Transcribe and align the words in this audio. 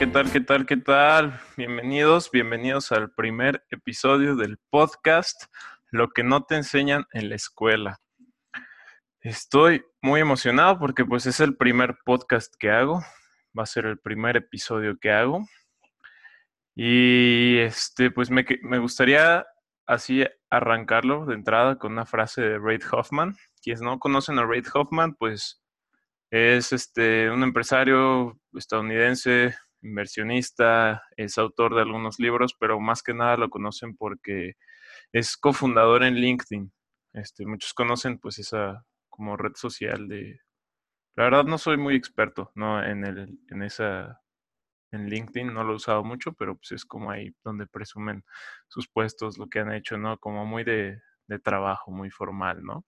¿Qué 0.00 0.06
tal? 0.06 0.32
¿Qué 0.32 0.40
tal? 0.40 0.64
¿Qué 0.64 0.76
tal? 0.78 1.40
Bienvenidos, 1.58 2.30
bienvenidos 2.30 2.90
al 2.90 3.12
primer 3.12 3.66
episodio 3.68 4.34
del 4.34 4.56
podcast 4.70 5.44
Lo 5.90 6.08
que 6.08 6.24
no 6.24 6.44
te 6.44 6.56
enseñan 6.56 7.04
en 7.12 7.28
la 7.28 7.34
escuela. 7.34 8.00
Estoy 9.20 9.84
muy 10.00 10.22
emocionado 10.22 10.78
porque 10.78 11.04
pues 11.04 11.26
es 11.26 11.38
el 11.40 11.54
primer 11.54 11.98
podcast 12.02 12.54
que 12.58 12.70
hago, 12.70 13.02
va 13.56 13.64
a 13.64 13.66
ser 13.66 13.84
el 13.84 13.98
primer 13.98 14.38
episodio 14.38 14.96
que 14.98 15.12
hago. 15.12 15.46
Y 16.74 17.58
este 17.58 18.10
pues 18.10 18.30
me, 18.30 18.46
me 18.62 18.78
gustaría 18.78 19.44
así 19.86 20.24
arrancarlo 20.48 21.26
de 21.26 21.34
entrada 21.34 21.76
con 21.76 21.92
una 21.92 22.06
frase 22.06 22.40
de 22.40 22.58
Reid 22.58 22.84
Hoffman. 22.90 23.36
Quienes 23.62 23.82
no 23.82 23.98
conocen 23.98 24.38
a 24.38 24.46
Reid 24.46 24.64
Hoffman, 24.72 25.14
pues 25.16 25.62
es 26.30 26.72
este 26.72 27.30
un 27.30 27.42
empresario 27.42 28.40
estadounidense 28.54 29.54
inversionista, 29.82 31.02
es 31.16 31.38
autor 31.38 31.74
de 31.74 31.82
algunos 31.82 32.18
libros, 32.18 32.54
pero 32.58 32.80
más 32.80 33.02
que 33.02 33.14
nada 33.14 33.36
lo 33.36 33.50
conocen 33.50 33.96
porque 33.96 34.54
es 35.12 35.36
cofundador 35.36 36.02
en 36.04 36.14
LinkedIn. 36.14 36.72
Este, 37.12 37.46
muchos 37.46 37.74
conocen 37.74 38.18
pues 38.18 38.38
esa 38.38 38.84
como 39.08 39.36
red 39.36 39.54
social 39.54 40.08
de... 40.08 40.40
La 41.16 41.24
verdad 41.24 41.44
no 41.44 41.58
soy 41.58 41.76
muy 41.76 41.96
experto 41.96 42.52
¿no? 42.54 42.82
en, 42.82 43.04
el, 43.04 43.38
en 43.48 43.62
esa... 43.62 44.20
En 44.92 45.08
LinkedIn 45.08 45.52
no 45.54 45.62
lo 45.62 45.72
he 45.72 45.76
usado 45.76 46.02
mucho, 46.02 46.32
pero 46.32 46.56
pues 46.56 46.72
es 46.72 46.84
como 46.84 47.12
ahí 47.12 47.32
donde 47.44 47.66
presumen 47.68 48.24
sus 48.66 48.88
puestos, 48.88 49.38
lo 49.38 49.48
que 49.48 49.60
han 49.60 49.72
hecho, 49.72 49.96
¿no? 49.96 50.18
Como 50.18 50.44
muy 50.44 50.64
de, 50.64 51.00
de 51.28 51.38
trabajo, 51.38 51.92
muy 51.92 52.10
formal, 52.10 52.64
¿no? 52.64 52.84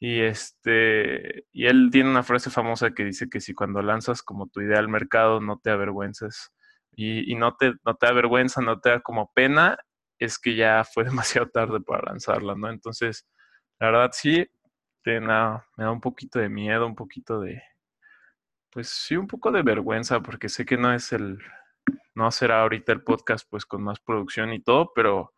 Y 0.00 0.20
este, 0.20 1.46
y 1.52 1.66
él 1.66 1.88
tiene 1.90 2.10
una 2.10 2.22
frase 2.22 2.50
famosa 2.50 2.92
que 2.92 3.04
dice 3.04 3.28
que 3.28 3.40
si 3.40 3.52
cuando 3.54 3.82
lanzas 3.82 4.22
como 4.22 4.46
tu 4.48 4.60
idea 4.60 4.78
al 4.78 4.88
mercado 4.88 5.40
no 5.40 5.58
te 5.58 5.70
avergüences 5.70 6.52
y, 6.92 7.32
y 7.32 7.34
no, 7.34 7.56
te, 7.56 7.74
no 7.84 7.94
te 7.96 8.06
avergüenza, 8.06 8.60
no 8.60 8.80
te 8.80 8.90
da 8.90 9.00
como 9.00 9.32
pena, 9.34 9.76
es 10.18 10.38
que 10.38 10.54
ya 10.54 10.84
fue 10.84 11.04
demasiado 11.04 11.48
tarde 11.48 11.80
para 11.80 12.12
lanzarla, 12.12 12.54
¿no? 12.54 12.70
Entonces, 12.70 13.26
la 13.80 13.90
verdad 13.90 14.10
sí, 14.12 14.46
te, 15.02 15.20
nada, 15.20 15.66
me 15.76 15.84
da 15.84 15.90
un 15.90 16.00
poquito 16.00 16.38
de 16.38 16.48
miedo, 16.48 16.86
un 16.86 16.96
poquito 16.96 17.40
de, 17.40 17.62
pues 18.70 18.88
sí, 18.88 19.16
un 19.16 19.26
poco 19.26 19.50
de 19.50 19.62
vergüenza, 19.62 20.20
porque 20.20 20.48
sé 20.48 20.64
que 20.64 20.76
no 20.76 20.92
es 20.92 21.12
el, 21.12 21.38
no 22.14 22.30
será 22.30 22.62
ahorita 22.62 22.92
el 22.92 23.02
podcast 23.02 23.46
pues 23.50 23.64
con 23.66 23.82
más 23.82 24.00
producción 24.00 24.52
y 24.52 24.60
todo, 24.60 24.92
pero 24.94 25.32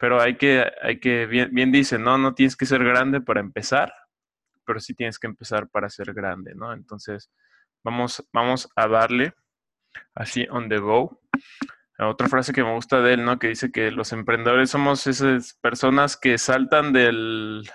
pero 0.00 0.18
hay 0.18 0.36
que, 0.38 0.64
hay 0.80 0.98
que, 0.98 1.26
bien, 1.26 1.50
bien 1.52 1.70
dicen, 1.70 2.02
¿no? 2.02 2.16
No 2.16 2.32
tienes 2.34 2.56
que 2.56 2.64
ser 2.64 2.82
grande 2.82 3.20
para 3.20 3.40
empezar, 3.40 3.92
pero 4.64 4.80
sí 4.80 4.94
tienes 4.94 5.18
que 5.18 5.26
empezar 5.26 5.68
para 5.68 5.90
ser 5.90 6.14
grande, 6.14 6.54
¿no? 6.54 6.72
Entonces, 6.72 7.30
vamos, 7.84 8.26
vamos 8.32 8.70
a 8.76 8.88
darle 8.88 9.34
así 10.14 10.46
on 10.50 10.70
the 10.70 10.78
go. 10.78 11.20
Otra 11.98 12.28
frase 12.28 12.54
que 12.54 12.64
me 12.64 12.72
gusta 12.72 13.02
de 13.02 13.12
él, 13.12 13.26
¿no? 13.26 13.38
Que 13.38 13.48
dice 13.48 13.70
que 13.70 13.90
los 13.90 14.14
emprendedores 14.14 14.70
somos 14.70 15.06
esas 15.06 15.52
personas 15.60 16.16
que 16.16 16.38
saltan 16.38 16.94
del, 16.94 17.68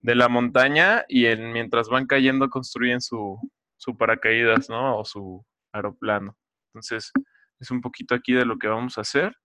de 0.00 0.14
la 0.16 0.28
montaña 0.28 1.04
y 1.06 1.26
mientras 1.36 1.88
van 1.88 2.06
cayendo 2.08 2.50
construyen 2.50 3.00
su, 3.00 3.38
su 3.76 3.96
paracaídas, 3.96 4.68
¿no? 4.68 4.98
O 4.98 5.04
su 5.04 5.46
aeroplano. 5.70 6.36
Entonces, 6.74 7.12
es 7.60 7.70
un 7.70 7.80
poquito 7.80 8.16
aquí 8.16 8.32
de 8.32 8.46
lo 8.46 8.58
que 8.58 8.66
vamos 8.66 8.98
a 8.98 9.02
hacer 9.02 9.36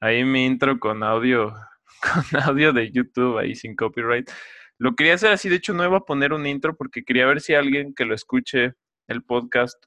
ahí 0.00 0.24
mi 0.24 0.46
intro 0.46 0.78
con 0.78 1.02
audio, 1.02 1.54
con 2.32 2.42
audio 2.42 2.72
de 2.72 2.90
YouTube 2.90 3.38
ahí 3.38 3.54
sin 3.54 3.76
copyright. 3.76 4.30
Lo 4.78 4.94
quería 4.94 5.14
hacer 5.14 5.32
así, 5.32 5.48
de 5.48 5.56
hecho 5.56 5.72
no 5.72 5.84
iba 5.84 5.98
a 5.98 6.04
poner 6.04 6.32
un 6.32 6.46
intro 6.46 6.76
porque 6.76 7.04
quería 7.04 7.26
ver 7.26 7.40
si 7.40 7.54
alguien 7.54 7.94
que 7.94 8.04
lo 8.04 8.14
escuche 8.14 8.74
el 9.08 9.22
podcast 9.22 9.82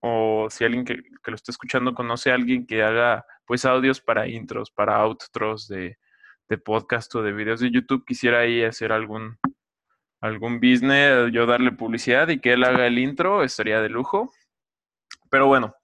o 0.00 0.48
si 0.50 0.64
alguien 0.64 0.84
que, 0.84 1.02
lo 1.24 1.34
esté 1.34 1.50
escuchando 1.50 1.94
conoce 1.94 2.30
a 2.30 2.34
alguien 2.34 2.66
que 2.66 2.82
haga 2.82 3.24
pues 3.44 3.64
audios 3.64 4.00
para 4.00 4.28
intros, 4.28 4.70
para 4.70 5.04
outros 5.04 5.66
de, 5.68 5.98
de 6.48 6.58
podcast 6.58 7.14
o 7.16 7.22
de 7.22 7.32
videos 7.32 7.60
de 7.60 7.70
YouTube, 7.70 8.04
quisiera 8.06 8.40
ahí 8.40 8.62
hacer 8.62 8.92
algún, 8.92 9.38
algún 10.20 10.60
business, 10.60 11.32
yo 11.32 11.46
darle 11.46 11.72
publicidad 11.72 12.28
y 12.28 12.40
que 12.40 12.52
él 12.52 12.64
haga 12.64 12.86
el 12.86 12.98
intro, 12.98 13.42
estaría 13.42 13.80
de 13.80 13.88
lujo. 13.88 14.32
Pero 15.30 15.46
bueno, 15.46 15.74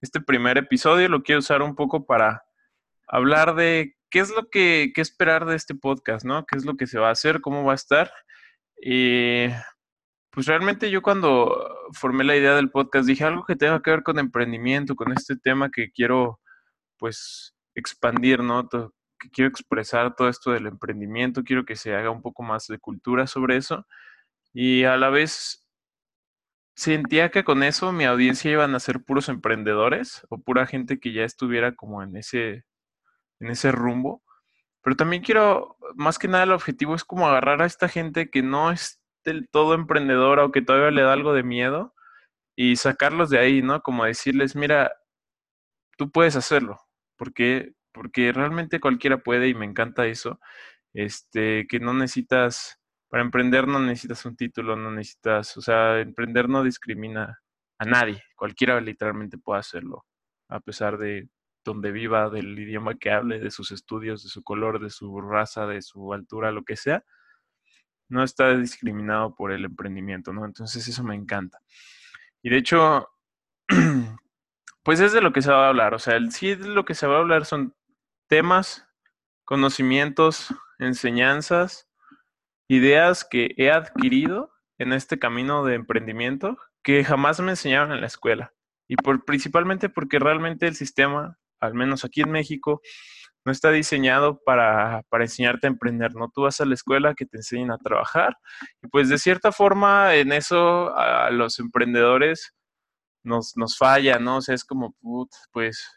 este 0.00 0.20
primer 0.20 0.58
episodio 0.58 1.08
lo 1.08 1.22
quiero 1.22 1.40
usar 1.40 1.62
un 1.62 1.74
poco 1.74 2.06
para 2.06 2.42
hablar 3.10 3.54
de 3.54 3.96
qué 4.10 4.20
es 4.20 4.30
lo 4.30 4.48
que 4.50 4.92
qué 4.94 5.00
esperar 5.00 5.46
de 5.46 5.56
este 5.56 5.74
podcast, 5.74 6.24
¿no? 6.24 6.46
¿Qué 6.46 6.56
es 6.56 6.64
lo 6.64 6.76
que 6.76 6.86
se 6.86 6.98
va 6.98 7.08
a 7.08 7.12
hacer? 7.12 7.40
¿Cómo 7.40 7.64
va 7.64 7.72
a 7.72 7.76
estar? 7.76 8.12
Pues 10.32 10.46
realmente 10.46 10.90
yo 10.90 11.02
cuando 11.02 11.88
formé 11.92 12.22
la 12.24 12.36
idea 12.36 12.54
del 12.54 12.70
podcast 12.70 13.06
dije 13.06 13.24
algo 13.24 13.44
que 13.44 13.56
tenga 13.56 13.82
que 13.82 13.90
ver 13.90 14.02
con 14.04 14.18
emprendimiento, 14.18 14.94
con 14.94 15.12
este 15.12 15.36
tema 15.36 15.70
que 15.70 15.90
quiero 15.90 16.40
pues 16.98 17.56
expandir, 17.74 18.40
¿no? 18.42 18.68
que 18.68 19.28
quiero 19.32 19.48
expresar 19.50 20.14
todo 20.16 20.28
esto 20.28 20.52
del 20.52 20.66
emprendimiento, 20.66 21.42
quiero 21.44 21.64
que 21.64 21.76
se 21.76 21.94
haga 21.94 22.10
un 22.10 22.22
poco 22.22 22.42
más 22.44 22.66
de 22.68 22.78
cultura 22.78 23.26
sobre 23.26 23.56
eso 23.56 23.86
y 24.54 24.84
a 24.84 24.96
la 24.96 25.10
vez 25.10 25.66
sentía 26.76 27.30
que 27.30 27.44
con 27.44 27.62
eso 27.62 27.92
mi 27.92 28.04
audiencia 28.04 28.52
iban 28.52 28.74
a 28.74 28.80
ser 28.80 29.02
puros 29.04 29.28
emprendedores 29.28 30.26
o 30.30 30.38
pura 30.38 30.66
gente 30.66 31.00
que 31.00 31.12
ya 31.12 31.24
estuviera 31.24 31.74
como 31.74 32.02
en 32.02 32.16
ese 32.16 32.64
en 33.40 33.50
ese 33.50 33.72
rumbo. 33.72 34.22
Pero 34.82 34.96
también 34.96 35.22
quiero, 35.22 35.76
más 35.96 36.18
que 36.18 36.28
nada 36.28 36.44
el 36.44 36.52
objetivo 36.52 36.94
es 36.94 37.04
como 37.04 37.28
agarrar 37.28 37.62
a 37.62 37.66
esta 37.66 37.88
gente 37.88 38.30
que 38.30 38.42
no 38.42 38.70
es 38.70 39.00
del 39.24 39.48
todo 39.50 39.74
emprendedora 39.74 40.44
o 40.44 40.52
que 40.52 40.62
todavía 40.62 40.90
le 40.90 41.02
da 41.02 41.12
algo 41.12 41.34
de 41.34 41.42
miedo 41.42 41.94
y 42.56 42.76
sacarlos 42.76 43.30
de 43.30 43.38
ahí, 43.38 43.62
¿no? 43.62 43.80
Como 43.82 44.04
decirles, 44.04 44.56
mira, 44.56 44.92
tú 45.96 46.10
puedes 46.10 46.36
hacerlo, 46.36 46.80
porque, 47.16 47.74
porque 47.92 48.32
realmente 48.32 48.80
cualquiera 48.80 49.18
puede 49.18 49.48
y 49.48 49.54
me 49.54 49.66
encanta 49.66 50.06
eso, 50.06 50.40
este, 50.94 51.66
que 51.68 51.80
no 51.80 51.94
necesitas, 51.94 52.80
para 53.08 53.22
emprender 53.22 53.68
no 53.68 53.80
necesitas 53.80 54.24
un 54.24 54.36
título, 54.36 54.76
no 54.76 54.90
necesitas, 54.90 55.56
o 55.56 55.60
sea, 55.60 56.00
emprender 56.00 56.48
no 56.48 56.62
discrimina 56.62 57.40
a 57.78 57.84
nadie, 57.84 58.22
cualquiera 58.36 58.80
literalmente 58.80 59.38
puede 59.38 59.60
hacerlo, 59.60 60.06
a 60.48 60.60
pesar 60.60 60.98
de 60.98 61.28
donde 61.64 61.92
viva, 61.92 62.30
del 62.30 62.58
idioma 62.58 62.96
que 62.96 63.10
hable, 63.10 63.38
de 63.38 63.50
sus 63.50 63.70
estudios, 63.70 64.22
de 64.22 64.28
su 64.28 64.42
color, 64.42 64.80
de 64.80 64.90
su 64.90 65.20
raza, 65.20 65.66
de 65.66 65.82
su 65.82 66.12
altura, 66.12 66.52
lo 66.52 66.64
que 66.64 66.76
sea, 66.76 67.04
no 68.08 68.22
está 68.22 68.56
discriminado 68.56 69.34
por 69.34 69.52
el 69.52 69.64
emprendimiento, 69.64 70.32
¿no? 70.32 70.44
Entonces 70.44 70.86
eso 70.88 71.04
me 71.04 71.14
encanta. 71.14 71.60
Y 72.42 72.50
de 72.50 72.56
hecho, 72.56 73.08
pues 74.82 75.00
es 75.00 75.12
de 75.12 75.20
lo 75.20 75.32
que 75.32 75.42
se 75.42 75.50
va 75.50 75.66
a 75.66 75.68
hablar, 75.68 75.94
o 75.94 75.98
sea, 75.98 76.16
el, 76.16 76.32
sí 76.32 76.56
lo 76.56 76.84
que 76.84 76.94
se 76.94 77.06
va 77.06 77.16
a 77.16 77.20
hablar 77.20 77.44
son 77.44 77.74
temas, 78.28 78.86
conocimientos, 79.44 80.54
enseñanzas, 80.78 81.88
ideas 82.68 83.24
que 83.24 83.54
he 83.56 83.70
adquirido 83.70 84.52
en 84.78 84.92
este 84.92 85.18
camino 85.18 85.64
de 85.64 85.74
emprendimiento 85.74 86.56
que 86.82 87.04
jamás 87.04 87.40
me 87.40 87.50
enseñaron 87.50 87.92
en 87.92 88.00
la 88.00 88.06
escuela. 88.06 88.54
Y 88.88 88.96
por, 88.96 89.24
principalmente 89.24 89.88
porque 89.88 90.18
realmente 90.18 90.66
el 90.66 90.74
sistema 90.74 91.38
al 91.60 91.74
menos 91.74 92.04
aquí 92.04 92.22
en 92.22 92.30
México, 92.30 92.80
no 93.44 93.52
está 93.52 93.70
diseñado 93.70 94.40
para, 94.44 95.02
enseñarte 95.12 95.66
a 95.66 95.70
emprender, 95.70 96.14
¿no? 96.14 96.30
Tú 96.34 96.42
vas 96.42 96.60
a 96.60 96.66
la 96.66 96.74
escuela 96.74 97.14
que 97.14 97.26
te 97.26 97.38
enseñen 97.38 97.70
a 97.70 97.78
trabajar 97.78 98.36
y 98.82 98.88
pues 98.88 99.08
de 99.08 99.18
cierta 99.18 99.52
forma 99.52 100.14
en 100.14 100.32
eso 100.32 100.94
a 100.96 101.30
los 101.30 101.58
emprendedores 101.58 102.54
nos, 103.22 103.56
nos 103.56 103.78
falla, 103.78 104.18
¿no? 104.18 104.38
O 104.38 104.40
sea, 104.42 104.54
es 104.54 104.64
como, 104.64 104.94
pues 105.52 105.88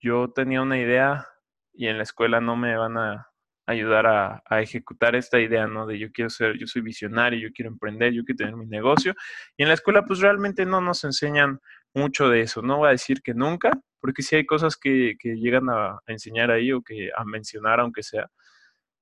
yo 0.00 0.30
tenía 0.32 0.62
una 0.62 0.78
idea 0.78 1.26
y 1.72 1.88
en 1.88 1.98
la 1.98 2.04
escuela 2.04 2.40
no 2.40 2.56
me 2.56 2.76
van 2.76 2.96
a 2.96 3.28
ayudar 3.66 4.06
a, 4.06 4.42
a, 4.46 4.62
ejecutar 4.62 5.16
esta 5.16 5.40
idea, 5.40 5.66
¿no? 5.66 5.86
De 5.86 5.98
yo 5.98 6.10
quiero 6.12 6.30
ser, 6.30 6.56
yo 6.56 6.66
soy 6.66 6.82
visionario, 6.82 7.40
yo 7.40 7.52
quiero 7.52 7.70
emprender, 7.70 8.12
yo 8.12 8.24
quiero 8.24 8.38
tener 8.38 8.56
mi 8.56 8.66
negocio. 8.66 9.14
Y 9.56 9.64
en 9.64 9.68
la 9.68 9.74
escuela 9.74 10.04
pues 10.04 10.20
realmente 10.20 10.64
no 10.64 10.80
nos 10.80 11.02
enseñan 11.04 11.60
mucho 11.92 12.28
de 12.28 12.42
eso. 12.42 12.62
No 12.62 12.78
voy 12.78 12.88
a 12.88 12.92
decir 12.92 13.22
que 13.22 13.34
nunca, 13.34 13.72
porque 14.00 14.22
sí 14.22 14.36
hay 14.36 14.46
cosas 14.46 14.76
que, 14.76 15.16
llegan 15.22 15.68
a, 15.70 16.00
enseñar 16.06 16.50
ahí 16.50 16.72
o 16.72 16.82
que 16.82 17.10
a 17.16 17.24
mencionar, 17.24 17.80
aunque 17.80 18.02
sea, 18.02 18.30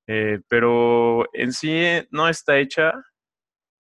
eh, 0.07 0.41
pero 0.49 1.27
en 1.35 1.53
sí 1.53 1.83
no 2.11 2.29
está 2.29 2.59
hecha 2.59 2.95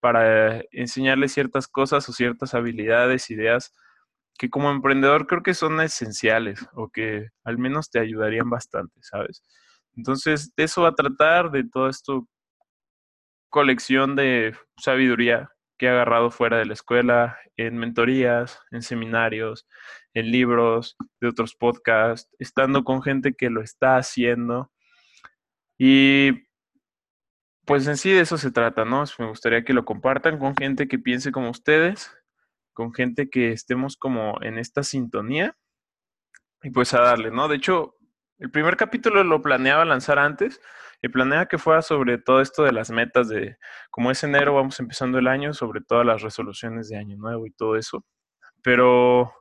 para 0.02 0.62
enseñarle 0.72 1.28
ciertas 1.30 1.68
cosas 1.68 2.08
o 2.10 2.14
ciertas 2.14 2.54
habilidades, 2.56 3.30
ideas 3.32 3.74
que 4.38 4.50
como 4.50 4.72
emprendedor 4.72 5.28
creo 5.28 5.44
que 5.44 5.54
son 5.54 5.82
esenciales 5.82 6.68
o 6.74 6.90
que 6.90 7.30
al 7.44 7.58
menos 7.60 7.92
te 7.92 8.00
ayudarían 8.00 8.50
bastante, 8.50 9.00
¿sabes? 9.04 9.44
Entonces, 9.96 10.54
de 10.56 10.64
eso 10.64 10.84
va 10.84 10.90
a 10.90 10.96
tratar, 10.96 11.52
de 11.52 11.64
todo 11.70 11.90
esto 11.90 12.28
colección 13.50 14.16
de 14.16 14.56
sabiduría 14.78 15.52
que 15.82 15.88
he 15.88 15.90
agarrado 15.90 16.30
fuera 16.30 16.60
de 16.60 16.66
la 16.66 16.74
escuela, 16.74 17.40
en 17.58 17.76
mentorías, 17.76 18.60
en 18.70 18.84
seminarios, 18.84 19.68
en 20.14 20.30
libros, 20.30 20.96
de 21.20 21.28
otros 21.28 21.56
podcasts, 21.56 22.30
estando 22.38 22.84
con 22.84 23.02
gente 23.02 23.34
que 23.34 23.50
lo 23.50 23.64
está 23.64 23.98
haciendo. 23.98 24.72
Y 25.80 26.44
pues 27.66 27.88
en 27.88 27.98
sí 27.98 28.12
de 28.12 28.20
eso 28.22 28.38
se 28.38 28.52
trata, 28.52 28.86
¿no? 28.86 29.06
Me 29.18 29.26
gustaría 29.26 29.64
que 29.64 29.74
lo 29.74 29.84
compartan 29.84 30.38
con 30.38 30.56
gente 30.56 30.88
que 30.88 31.00
piense 31.00 31.32
como 31.32 31.50
ustedes, 31.50 32.16
con 32.74 32.94
gente 32.94 33.32
que 33.32 33.52
estemos 33.52 33.98
como 33.98 34.40
en 34.44 34.60
esta 34.60 34.84
sintonía 34.84 35.58
y 36.62 36.70
pues 36.70 36.94
a 36.94 37.02
darle, 37.02 37.32
¿no? 37.32 37.48
De 37.48 37.56
hecho, 37.56 37.96
el 38.38 38.52
primer 38.52 38.78
capítulo 38.78 39.24
lo 39.24 39.42
planeaba 39.42 39.84
lanzar 39.84 40.20
antes 40.20 40.62
y 41.02 41.10
planeaba 41.10 41.48
que 41.48 41.58
fuera 41.58 41.82
sobre 41.82 42.18
todo 42.20 42.42
esto 42.42 42.64
de 42.64 42.72
las 42.72 42.92
metas 42.92 43.28
de, 43.28 43.58
como 43.90 44.12
es 44.12 44.24
enero, 44.24 44.54
vamos 44.54 44.80
empezando 44.80 45.18
el 45.18 45.28
año, 45.28 45.54
sobre 45.54 45.82
todas 45.82 46.06
las 46.06 46.22
resoluciones 46.22 46.90
de 46.90 46.98
año 46.98 47.18
nuevo 47.18 47.48
y 47.48 47.52
todo 47.52 47.76
eso. 47.76 48.06
Pero 48.62 49.34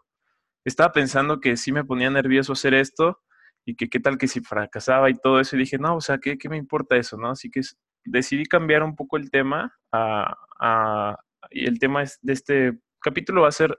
estaba 0.64 0.92
pensando 0.92 1.40
que 1.40 1.56
sí 1.56 1.72
me 1.72 1.84
ponía 1.84 2.10
nervioso 2.10 2.54
hacer 2.54 2.74
esto 2.74 3.20
y 3.66 3.76
que 3.76 3.88
qué 3.90 4.00
tal 4.00 4.16
que 4.16 4.26
si 4.26 4.40
fracasaba 4.40 5.10
y 5.10 5.14
todo 5.14 5.38
eso. 5.40 5.56
Y 5.56 5.60
dije, 5.60 5.78
no, 5.78 5.96
o 5.96 6.00
sea, 6.00 6.18
¿qué, 6.18 6.38
qué 6.38 6.48
me 6.48 6.56
importa 6.56 6.96
eso? 6.96 7.18
¿no? 7.18 7.30
Así 7.30 7.50
que 7.50 7.60
decidí 8.04 8.46
cambiar 8.46 8.82
un 8.82 8.96
poco 8.96 9.18
el 9.18 9.30
tema 9.30 9.76
a, 9.92 11.16
y 11.50 11.66
el 11.66 11.78
tema 11.78 12.04
de 12.22 12.32
este 12.32 12.78
capítulo 13.00 13.42
va 13.42 13.48
a 13.48 13.52
ser 13.52 13.78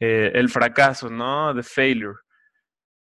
eh, 0.00 0.32
el 0.34 0.48
fracaso, 0.48 1.08
¿no? 1.08 1.54
The 1.54 1.62
failure. 1.62 2.18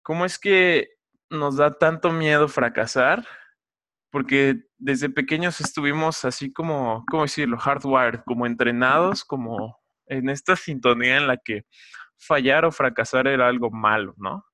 ¿Cómo 0.03 0.25
es 0.25 0.39
que 0.39 0.89
nos 1.29 1.57
da 1.57 1.79
tanto 1.79 2.13
miedo 2.13 2.49
fracasar? 2.49 3.27
Porque 4.11 4.63
desde 4.79 5.09
pequeños 5.09 5.61
estuvimos 5.61 6.25
así 6.25 6.53
como, 6.53 7.05
¿cómo 7.09 7.23
decirlo? 7.23 7.59
Hardwired, 7.59 8.21
como 8.27 8.47
entrenados, 8.47 9.25
como 9.25 9.79
en 10.07 10.29
esta 10.29 10.57
sintonía 10.57 11.17
en 11.17 11.27
la 11.29 11.37
que 11.37 11.65
fallar 12.19 12.65
o 12.65 12.73
fracasar 12.73 13.27
era 13.27 13.49
algo 13.49 13.71
malo, 13.71 14.15
¿no? 14.19 14.45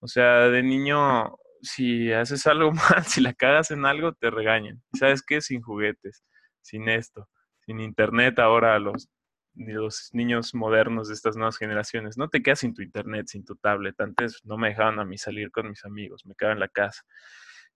O 0.00 0.08
sea, 0.08 0.48
de 0.48 0.62
niño, 0.62 1.36
si 1.60 2.12
haces 2.12 2.46
algo 2.46 2.72
mal, 2.72 3.04
si 3.04 3.20
la 3.20 3.34
cagas 3.34 3.70
en 3.70 3.84
algo, 3.84 4.12
te 4.12 4.30
regañan. 4.30 4.82
¿Sabes 4.98 5.22
qué? 5.22 5.40
Sin 5.40 5.60
juguetes, 5.60 6.24
sin 6.62 6.88
esto, 6.88 7.28
sin 7.66 7.80
internet 7.80 8.38
ahora 8.38 8.78
los, 8.78 9.08
los 9.54 10.10
niños 10.12 10.54
modernos 10.54 11.08
de 11.08 11.14
estas 11.14 11.36
nuevas 11.36 11.58
generaciones. 11.58 12.16
No 12.16 12.28
te 12.28 12.42
quedas 12.42 12.60
sin 12.60 12.74
tu 12.74 12.82
internet, 12.82 13.26
sin 13.28 13.44
tu 13.44 13.56
tablet. 13.56 14.00
Antes 14.00 14.40
no 14.44 14.56
me 14.56 14.68
dejaban 14.68 14.98
a 14.98 15.04
mí 15.04 15.18
salir 15.18 15.50
con 15.50 15.68
mis 15.68 15.84
amigos, 15.84 16.24
me 16.24 16.34
quedaba 16.34 16.54
en 16.54 16.60
la 16.60 16.68
casa. 16.68 17.02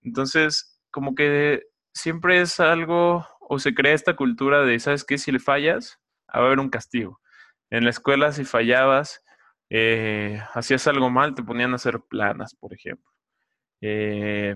Entonces, 0.02 0.73
como 0.94 1.16
que 1.16 1.64
siempre 1.92 2.40
es 2.40 2.60
algo, 2.60 3.26
o 3.40 3.58
se 3.58 3.74
crea 3.74 3.94
esta 3.94 4.14
cultura 4.14 4.62
de, 4.62 4.78
¿sabes 4.78 5.04
qué? 5.04 5.18
Si 5.18 5.32
le 5.32 5.40
fallas, 5.40 5.98
va 6.28 6.42
a 6.42 6.46
haber 6.46 6.60
un 6.60 6.70
castigo. 6.70 7.20
En 7.68 7.82
la 7.82 7.90
escuela, 7.90 8.30
si 8.30 8.44
fallabas, 8.44 9.20
eh, 9.70 10.40
hacías 10.54 10.86
algo 10.86 11.10
mal, 11.10 11.34
te 11.34 11.42
ponían 11.42 11.72
a 11.72 11.76
hacer 11.76 11.98
planas, 12.08 12.54
por 12.54 12.72
ejemplo. 12.72 13.10
Eh, 13.80 14.54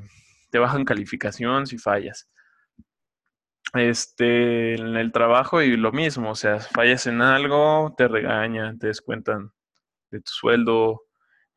te 0.53 0.59
bajan 0.61 0.85
calificación 0.85 1.67
si 1.67 1.77
fallas. 1.77 2.31
Este, 3.75 4.75
en 4.77 4.97
el 4.97 5.11
trabajo 5.11 5.61
y 5.61 5.77
lo 5.77 5.91
mismo, 5.91 6.31
o 6.31 6.37
sea, 6.37 6.61
fallas 6.61 7.09
en 7.09 7.21
algo, 7.21 7.95
te 7.99 8.07
regañan, 8.07 8.79
te 8.79 8.87
descuentan 8.87 9.51
de 10.13 10.21
tu 10.21 10.31
sueldo, 10.31 11.03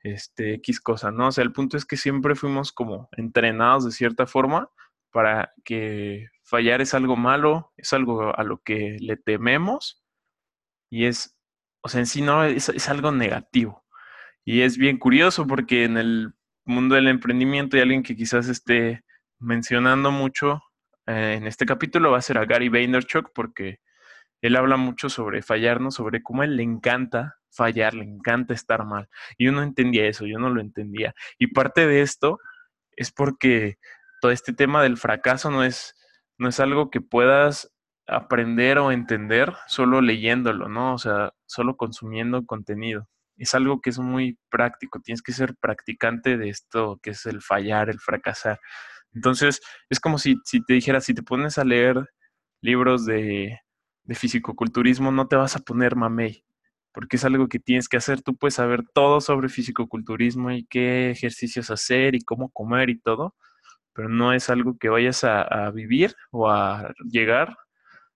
este, 0.04 0.56
X 0.56 0.82
cosa, 0.82 1.12
¿no? 1.12 1.28
O 1.28 1.32
sea, 1.32 1.44
el 1.44 1.54
punto 1.54 1.78
es 1.78 1.86
que 1.86 1.98
siempre 1.98 2.36
fuimos 2.36 2.72
como 2.72 3.10
entrenados 3.14 3.86
de 3.86 3.92
cierta 3.92 4.28
forma 4.28 4.70
para 5.12 5.54
que 5.66 6.28
fallar 6.44 6.82
es 6.82 6.94
algo 6.94 7.16
malo, 7.16 7.72
es 7.78 7.94
algo 7.94 8.38
a 8.38 8.44
lo 8.44 8.60
que 8.60 8.98
le 9.00 9.18
tememos 9.18 10.04
y 10.90 11.06
es 11.06 11.36
o 11.82 11.90
sea, 11.90 12.00
en 12.00 12.06
sí 12.08 12.22
no 12.22 12.44
es, 12.44 12.90
algo 12.90 13.12
negativo. 13.12 13.84
Y 14.46 14.62
es 14.62 14.78
bien 14.78 14.98
curioso 14.98 15.48
porque 15.48 15.84
en 15.84 15.98
el 15.98 16.34
mundo 16.66 16.96
del 16.96 17.08
emprendimiento 17.08 17.76
hay 17.76 17.84
alguien 17.84 18.04
que 18.04 18.16
quizás 18.16 18.48
esté 18.48 19.04
mencionando 19.40 20.12
mucho 20.12 20.62
eh, 21.08 21.36
en 21.38 21.48
este 21.48 21.66
capítulo 21.66 22.12
va 22.12 22.20
a 22.20 22.22
ser 22.22 22.38
a 22.38 22.46
Gary 22.46 22.70
Vaynerchuk 22.70 23.32
porque 23.34 23.80
él 24.42 24.56
habla 24.56 24.78
mucho 24.78 25.10
sobre 25.10 25.42
fallarnos, 25.42 25.96
sobre 25.96 26.22
cómo 26.22 26.44
él 26.44 26.56
le 26.58 26.64
encanta 26.64 27.38
fallar, 27.52 27.94
le 27.94 28.04
encanta 28.04 28.54
estar 28.54 28.86
mal. 28.86 29.10
Y 29.38 29.46
yo 29.46 29.52
no 29.52 29.62
entendía 29.64 30.08
eso, 30.08 30.26
yo 30.26 30.40
no 30.40 30.50
lo 30.50 30.62
entendía. 30.62 31.14
Y 31.38 31.48
parte 31.48 31.86
de 31.88 32.02
esto 32.02 32.40
es 32.96 33.12
porque 33.12 33.78
todo 34.22 34.32
este 34.32 34.54
tema 34.54 34.84
del 34.84 34.98
fracaso 34.98 35.52
no 35.52 35.64
es, 35.64 35.96
no 36.38 36.50
es 36.50 36.60
algo 36.60 36.90
que 36.90 37.02
puedas 37.02 37.72
aprender 38.08 38.78
o 38.78 38.92
entender 38.92 39.54
solo 39.68 40.02
leyéndolo, 40.02 40.68
¿no? 40.68 40.94
O 40.94 40.98
sea, 40.98 41.34
solo 41.46 41.78
consumiendo 41.78 42.46
contenido. 42.46 43.08
Es 43.38 43.56
algo 43.56 43.82
que 43.82 43.90
es 43.90 44.00
muy 44.00 44.38
práctico, 44.50 45.00
tienes 45.00 45.22
que 45.22 45.32
ser 45.32 45.56
practicante 45.56 46.38
de 46.38 46.50
esto 46.50 47.00
que 47.02 47.12
es 47.12 47.26
el 47.26 47.42
fallar, 47.42 47.90
el 47.90 48.00
fracasar. 48.00 48.60
Entonces, 49.14 49.62
es 49.90 50.00
como 50.00 50.20
si, 50.20 50.38
si 50.46 50.64
te 50.64 50.74
dijera, 50.74 51.02
si 51.02 51.14
te 51.14 51.24
pones 51.24 51.58
a 51.58 51.64
leer 51.64 52.10
libros 52.62 53.06
de, 53.06 53.58
de 54.04 54.16
fisicoculturismo, 54.16 55.12
no 55.12 55.28
te 55.28 55.36
vas 55.36 55.56
a 55.56 55.60
poner 55.60 55.96
mamey, 55.96 56.44
porque 56.94 57.18
es 57.18 57.26
algo 57.26 57.48
que 57.48 57.60
tienes 57.60 57.88
que 57.88 57.98
hacer. 57.98 58.22
Tú 58.22 58.36
puedes 58.36 58.56
saber 58.56 58.84
todo 58.94 59.22
sobre 59.22 59.50
fisicoculturismo 59.50 60.52
y 60.52 60.66
qué 60.66 61.12
ejercicios 61.12 61.72
hacer 61.72 62.16
y 62.16 62.22
cómo 62.22 62.50
comer 62.50 62.90
y 62.90 63.00
todo, 63.00 63.36
pero 63.94 64.10
no 64.10 64.34
es 64.34 64.50
algo 64.50 64.78
que 64.78 64.90
vayas 64.90 65.24
a, 65.24 65.72
vivir 65.72 66.16
o 66.32 66.50
a 66.50 66.94
llegar 67.10 67.56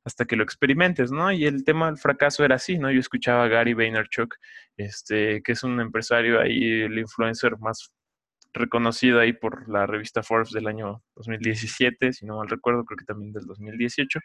hasta 0.04 0.26
que 0.26 0.36
lo 0.36 0.44
experimentes, 0.44 1.12
¿no? 1.12 1.32
Y 1.32 1.46
el 1.46 1.64
tema 1.64 1.88
del 1.88 1.98
fracaso 1.98 2.46
era 2.46 2.56
así, 2.56 2.78
¿no? 2.78 2.92
Yo 2.92 3.00
escuchaba 3.00 3.46
a 3.46 3.48
Gary 3.48 3.74
Vaynerchuk, 3.74 4.36
este, 4.78 5.42
que 5.42 5.54
es 5.54 5.64
un 5.64 5.80
empresario 5.82 6.40
ahí, 6.40 6.82
el 6.84 7.00
influencer 7.00 7.58
más 7.60 7.92
reconocido 8.56 9.20
ahí 9.20 9.34
por 9.34 9.70
la 9.70 9.86
revista 9.86 10.24
Forbes 10.24 10.52
del 10.52 10.68
año 10.68 11.04
2017, 11.16 12.14
si 12.14 12.26
no 12.26 12.38
mal 12.38 12.50
recuerdo, 12.50 12.86
creo 12.86 12.98
que 12.98 13.06
también 13.06 13.32
del 13.32 13.46
2018. 13.46 14.20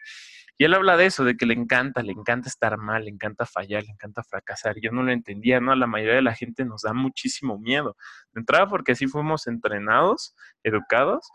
Y 0.57 0.63
él 0.65 0.73
habla 0.73 0.97
de 0.97 1.05
eso, 1.05 1.23
de 1.23 1.37
que 1.37 1.45
le 1.45 1.53
encanta, 1.53 2.01
le 2.01 2.11
encanta 2.13 2.49
estar 2.49 2.77
mal, 2.77 3.05
le 3.05 3.11
encanta 3.11 3.45
fallar, 3.45 3.83
le 3.83 3.91
encanta 3.91 4.23
fracasar. 4.23 4.75
Yo 4.81 4.91
no 4.91 5.03
lo 5.03 5.11
entendía, 5.11 5.59
¿no? 5.59 5.75
La 5.75 5.87
mayoría 5.87 6.15
de 6.15 6.21
la 6.21 6.35
gente 6.35 6.65
nos 6.65 6.81
da 6.81 6.93
muchísimo 6.93 7.59
miedo. 7.59 7.95
De 8.33 8.41
entrada 8.41 8.67
porque 8.67 8.93
así 8.93 9.07
fuimos 9.07 9.47
entrenados, 9.47 10.35
educados, 10.63 11.29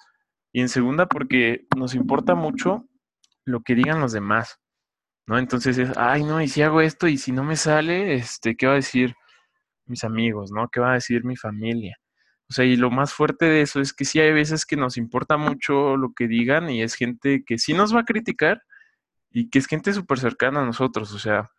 y 0.53 0.61
en 0.61 0.69
segunda 0.69 1.07
porque 1.07 1.67
nos 1.77 1.95
importa 1.95 2.35
mucho 2.35 2.89
lo 3.45 3.61
que 3.61 3.75
digan 3.75 4.01
los 4.01 4.13
demás, 4.13 4.59
¿no? 5.27 5.39
Entonces 5.39 5.79
es, 5.79 5.97
ay, 5.97 6.25
no, 6.25 6.41
y 6.41 6.49
si 6.49 6.63
hago 6.63 6.81
esto 6.81 7.09
y 7.09 7.19
si 7.19 7.33
no 7.33 7.45
me 7.45 7.57
sale, 7.57 8.15
este, 8.15 8.57
¿qué 8.57 8.67
va 8.67 8.73
a 8.73 8.77
decir 8.77 9.15
mis 9.87 10.05
amigos, 10.05 10.51
¿no? 10.53 10.69
¿Qué 10.69 10.81
va 10.81 10.93
a 10.93 10.95
decir 10.95 11.25
mi 11.25 11.37
familia? 11.37 11.97
O 12.49 12.53
sea, 12.53 12.65
y 12.65 12.77
lo 12.77 12.91
más 12.91 13.13
fuerte 13.13 13.47
de 13.47 13.63
eso 13.63 13.81
es 13.81 13.93
que 13.93 14.05
sí 14.05 14.21
hay 14.21 14.33
veces 14.33 14.67
que 14.67 14.77
nos 14.77 14.97
importa 14.97 15.37
mucho 15.37 15.97
lo 15.97 16.13
que 16.15 16.29
digan 16.29 16.71
y 16.71 16.83
es 16.83 16.95
gente 16.95 17.45
que 17.45 17.59
sí 17.59 17.75
nos 17.75 17.95
va 17.95 18.01
a 18.01 18.05
criticar 18.05 18.63
y 19.31 19.51
que 19.51 19.59
es 19.59 19.67
gente 19.67 19.93
súper 19.93 20.19
cercana 20.21 20.63
a 20.63 20.65
nosotros. 20.65 21.13
O 21.13 21.19
sea, 21.19 21.51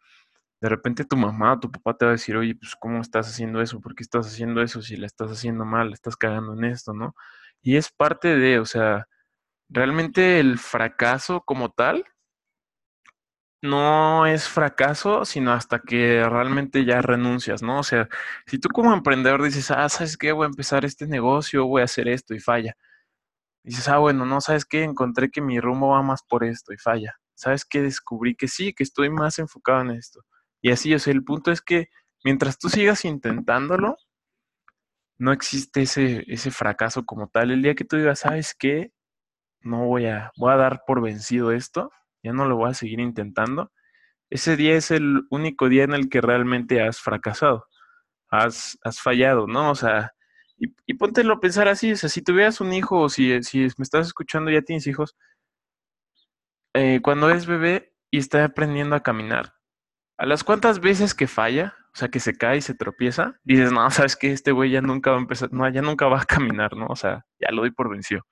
de 0.61 0.69
repente 0.69 1.05
tu 1.05 1.17
mamá 1.17 1.53
o 1.53 1.59
tu 1.59 1.71
papá 1.71 1.95
te 1.97 2.05
va 2.05 2.11
a 2.11 2.13
decir, 2.13 2.37
oye, 2.37 2.55
pues 2.55 2.75
¿cómo 2.79 3.01
estás 3.01 3.27
haciendo 3.27 3.61
eso? 3.61 3.81
¿Por 3.81 3.95
qué 3.95 4.03
estás 4.03 4.27
haciendo 4.27 4.61
eso? 4.61 4.81
Si 4.81 4.95
la 4.97 5.07
estás 5.07 5.31
haciendo 5.31 5.65
mal, 5.65 5.93
estás 5.93 6.15
cagando 6.17 6.53
en 6.53 6.65
esto, 6.65 6.93
¿no? 6.93 7.15
Y 7.61 7.75
es 7.77 7.91
parte 7.91 8.35
de, 8.37 8.59
o 8.59 8.65
sea, 8.65 9.07
realmente 9.69 10.39
el 10.39 10.57
fracaso 10.57 11.41
como 11.41 11.69
tal 11.71 12.05
no 13.61 14.25
es 14.25 14.47
fracaso, 14.47 15.25
sino 15.25 15.51
hasta 15.53 15.79
que 15.79 16.27
realmente 16.29 16.85
ya 16.85 17.01
renuncias, 17.01 17.63
¿no? 17.63 17.79
O 17.79 17.83
sea, 17.83 18.07
si 18.45 18.59
tú 18.59 18.69
como 18.69 18.93
emprendedor 18.93 19.43
dices, 19.43 19.71
ah, 19.71 19.89
¿sabes 19.89 20.17
qué? 20.17 20.31
Voy 20.31 20.45
a 20.45 20.47
empezar 20.49 20.85
este 20.85 21.07
negocio, 21.07 21.65
voy 21.67 21.81
a 21.81 21.85
hacer 21.85 22.07
esto 22.07 22.33
y 22.35 22.39
falla. 22.39 22.75
dices, 23.63 23.87
ah, 23.89 23.99
bueno, 23.99 24.25
no, 24.25 24.41
¿sabes 24.41 24.65
qué? 24.65 24.83
Encontré 24.83 25.29
que 25.31 25.41
mi 25.41 25.59
rumbo 25.59 25.89
va 25.89 26.01
más 26.03 26.23
por 26.23 26.43
esto 26.43 26.73
y 26.73 26.77
falla. 26.77 27.17
¿Sabes 27.35 27.65
qué? 27.65 27.81
Descubrí 27.81 28.35
que 28.35 28.47
sí, 28.47 28.73
que 28.73 28.83
estoy 28.83 29.09
más 29.09 29.39
enfocado 29.39 29.81
en 29.81 29.91
esto. 29.91 30.21
Y 30.61 30.71
así, 30.71 30.93
o 30.95 30.99
sea, 30.99 31.13
el 31.13 31.23
punto 31.23 31.51
es 31.51 31.61
que 31.61 31.89
mientras 32.23 32.59
tú 32.59 32.69
sigas 32.69 33.05
intentándolo, 33.05 33.97
no 35.19 35.31
existe 35.33 35.81
ese, 35.83 36.23
ese 36.27 36.51
fracaso 36.51 37.05
como 37.05 37.29
tal. 37.29 37.51
El 37.51 37.61
día 37.63 37.75
que 37.75 37.85
tú 37.85 37.97
digas, 37.97 38.19
¿sabes 38.19 38.55
qué? 38.57 38.91
no 39.61 39.85
voy 39.85 40.05
a, 40.07 40.31
voy 40.37 40.53
a 40.53 40.57
dar 40.57 40.83
por 40.85 41.01
vencido 41.01 41.51
esto, 41.51 41.91
ya 42.27 42.33
no 42.33 42.45
lo 42.45 42.57
voy 42.57 42.69
a 42.69 42.73
seguir 42.73 42.99
intentando, 42.99 43.71
ese 44.29 44.57
día 44.57 44.75
es 44.75 44.91
el 44.91 45.23
único 45.29 45.69
día 45.69 45.83
en 45.83 45.93
el 45.93 46.09
que 46.09 46.21
realmente 46.21 46.81
has 46.81 46.99
fracasado, 46.99 47.65
has, 48.29 48.77
has 48.83 48.99
fallado, 48.99 49.47
¿no? 49.47 49.71
O 49.71 49.75
sea, 49.75 50.13
y, 50.57 50.73
y 50.85 50.95
póntelo 50.95 51.35
a 51.35 51.39
pensar 51.39 51.67
así, 51.67 51.91
o 51.93 51.95
sea, 51.95 52.09
si 52.09 52.21
tuvieras 52.21 52.61
un 52.61 52.73
hijo 52.73 52.99
o 52.99 53.09
si, 53.09 53.41
si 53.43 53.59
me 53.59 53.83
estás 53.83 54.07
escuchando 54.07 54.51
ya 54.51 54.61
tienes 54.61 54.87
hijos, 54.87 55.15
eh, 56.73 56.99
cuando 57.01 57.29
es 57.29 57.45
bebé 57.45 57.93
y 58.11 58.19
está 58.19 58.43
aprendiendo 58.43 58.95
a 58.95 59.03
caminar, 59.03 59.53
a 60.17 60.25
las 60.25 60.43
cuantas 60.43 60.79
veces 60.79 61.13
que 61.13 61.27
falla, 61.27 61.75
o 61.93 61.97
sea, 61.97 62.09
que 62.09 62.19
se 62.19 62.35
cae 62.35 62.57
y 62.57 62.61
se 62.61 62.75
tropieza, 62.75 63.39
dices, 63.43 63.71
no, 63.71 63.89
sabes 63.91 64.15
que 64.15 64.31
este 64.31 64.51
güey 64.51 64.71
ya 64.71 64.81
nunca 64.81 65.11
va 65.11 65.17
a 65.17 65.21
empezar, 65.21 65.51
no, 65.53 65.67
ya 65.69 65.81
nunca 65.81 66.07
va 66.07 66.21
a 66.21 66.25
caminar, 66.25 66.75
¿no? 66.75 66.87
O 66.87 66.95
sea, 66.95 67.25
ya 67.39 67.49
lo 67.51 67.61
doy 67.61 67.71
por 67.71 67.89
vencido. 67.89 68.23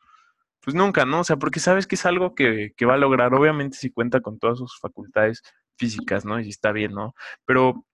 Pues 0.66 0.74
nunca, 0.76 1.06
¿no? 1.06 1.20
O 1.20 1.24
sea, 1.24 1.38
porque 1.38 1.60
sabes 1.60 1.86
que 1.86 1.94
es 1.94 2.06
algo 2.08 2.34
que, 2.34 2.74
va 2.86 2.96
a 2.96 2.98
lograr, 2.98 3.34
obviamente 3.36 3.78
si 3.78 3.92
cuenta 3.92 4.22
con 4.22 4.40
todas 4.40 4.58
sus 4.58 4.80
facultades 4.80 5.44
físicas, 5.78 6.26
¿no? 6.26 6.40
Y 6.40 6.50
está 6.50 6.72
bien, 6.72 6.94
¿no? 6.94 7.14
Pero 7.46 7.86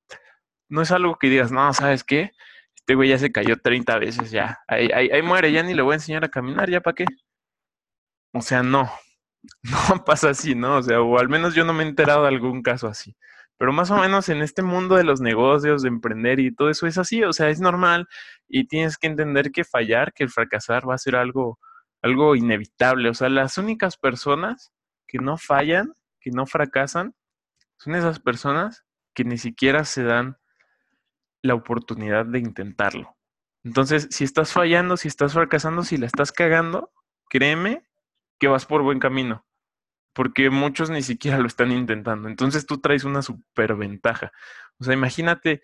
no 0.70 0.82
es 0.82 0.92
algo 0.92 1.18
que 1.20 1.28
digas, 1.30 1.52
no, 1.52 1.74
¿sabes 1.74 2.06
qué? 2.06 2.32
Este 2.76 2.96
güey 2.96 3.10
ya 3.10 3.18
se 3.18 3.32
cayó 3.32 3.58
30 3.58 4.00
veces, 4.00 4.32
ya. 4.32 4.60
Ahí, 4.68 4.90
ahí, 4.94 5.22
muere, 5.22 5.52
ya 5.52 5.64
ni 5.64 5.74
le 5.74 5.82
voy 5.82 5.94
a 5.94 5.96
enseñar 5.96 6.24
a 6.24 6.30
caminar, 6.30 6.70
¿ya 6.70 6.82
para 6.82 6.96
qué? 6.96 7.06
O 8.34 8.42
sea, 8.42 8.64
no. 8.64 8.90
No 9.90 10.04
pasa 10.06 10.30
así, 10.30 10.56
¿no? 10.56 10.78
O 10.78 10.84
sea, 10.84 11.02
o 11.02 11.20
al 11.20 11.28
menos 11.30 11.56
yo 11.56 11.66
no 11.66 11.74
me 11.74 11.84
he 11.84 11.88
enterado 11.88 12.24
de 12.24 12.30
algún 12.30 12.62
caso 12.62 12.88
así. 12.88 13.16
pero 13.58 13.74
más 13.74 13.92
o 13.92 13.98
menos 13.98 14.30
en 14.30 14.42
este 14.42 14.62
mundo 14.64 14.96
de 14.96 15.04
los 15.04 15.22
negocios, 15.22 15.82
de 15.84 15.90
emprender 15.90 16.40
y 16.40 16.54
todo 16.56 16.70
eso 16.70 16.88
es 16.88 16.98
así, 16.98 17.24
o 17.24 17.34
sea, 17.34 17.50
es 17.50 17.60
normal 17.60 18.08
y 18.48 18.68
tienes 18.68 18.98
que 18.98 19.08
entender 19.08 19.52
que 19.52 19.64
fallar, 19.66 20.14
que 20.14 20.24
el 20.24 20.30
fracasar 20.32 20.90
va 20.90 20.96
a 20.96 20.98
ser 21.00 21.16
algo, 21.16 21.60
algo 22.02 22.36
inevitable. 22.36 23.10
O 23.10 23.14
sea, 23.14 23.30
las 23.30 23.58
únicas 23.58 23.98
personas 23.98 24.72
que 25.08 25.20
no 25.20 25.38
fallan, 25.38 25.94
que 26.20 26.32
no 26.32 26.46
fracasan, 26.46 27.16
son 27.78 27.96
esas 27.96 28.20
personas 28.20 28.86
que 29.14 29.24
ni 29.24 29.38
siquiera 29.38 29.86
se 29.86 30.04
dan 30.04 30.38
la 31.42 31.56
oportunidad 31.56 32.26
de 32.26 32.40
intentarlo. 32.40 33.18
Entonces, 33.64 34.08
si 34.12 34.24
estás 34.24 34.52
fallando, 34.54 34.98
si 34.98 35.08
estás 35.08 35.34
fracasando, 35.34 35.84
si 35.84 35.98
la 35.98 36.08
estás 36.08 36.32
cagando, 36.32 36.92
créeme 37.30 37.88
que 38.40 38.48
vas 38.48 38.66
por 38.66 38.82
buen 38.82 39.00
camino, 39.00 39.46
porque 40.14 40.50
muchos 40.50 40.90
ni 40.90 41.04
siquiera 41.04 41.38
lo 41.38 41.48
están 41.48 41.72
intentando. 41.72 42.28
Entonces 42.28 42.66
tú 42.66 42.80
traes 42.80 43.04
una 43.04 43.22
super 43.22 43.76
ventaja. 43.76 44.32
O 44.80 44.84
sea, 44.84 44.94
imagínate 44.94 45.62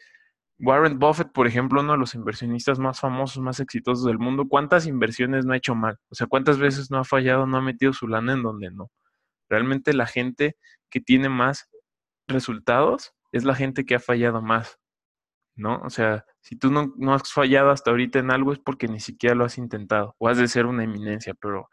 Warren 0.60 0.98
Buffett, 0.98 1.32
por 1.32 1.46
ejemplo, 1.48 1.82
uno 1.82 1.94
de 1.94 2.00
los 2.00 2.16
inversionistas 2.16 2.80
más 2.80 3.00
famosos, 3.00 3.44
más 3.44 3.60
exitosos 3.60 4.06
del 4.06 4.18
mundo, 4.18 4.48
¿cuántas 4.48 4.88
inversiones 4.88 5.46
no 5.46 5.54
ha 5.54 5.58
hecho 5.58 5.76
mal? 5.76 6.00
O 6.10 6.16
sea, 6.16 6.28
¿cuántas 6.28 6.58
veces 6.58 6.90
no 6.90 6.98
ha 6.98 7.04
fallado, 7.04 7.46
no 7.46 7.58
ha 7.58 7.62
metido 7.62 7.94
su 7.94 8.08
lana 8.08 8.34
en 8.34 8.42
donde 8.42 8.72
no? 8.72 8.90
Realmente 9.50 9.94
la 9.94 10.08
gente 10.08 10.58
que 10.90 11.00
tiene 11.00 11.30
más 11.30 11.70
resultados 12.28 13.14
es 13.32 13.44
la 13.44 13.56
gente 13.56 13.86
que 13.86 13.96
ha 13.96 14.00
fallado 14.00 14.42
más, 14.42 14.80
¿no? 15.56 15.80
O 15.84 15.90
sea, 15.92 16.26
si 16.42 16.56
tú 16.56 16.72
no, 16.72 16.94
no 16.98 17.14
has 17.14 17.32
fallado 17.32 17.70
hasta 17.72 17.92
ahorita 17.92 18.20
en 18.20 18.32
algo 18.32 18.52
es 18.54 18.60
porque 18.60 18.88
ni 18.88 19.00
siquiera 19.00 19.36
lo 19.36 19.46
has 19.46 19.58
intentado, 19.60 20.16
o 20.18 20.28
has 20.28 20.38
de 20.38 20.48
ser 20.48 20.66
una 20.66 20.84
eminencia, 20.84 21.36
pero 21.40 21.70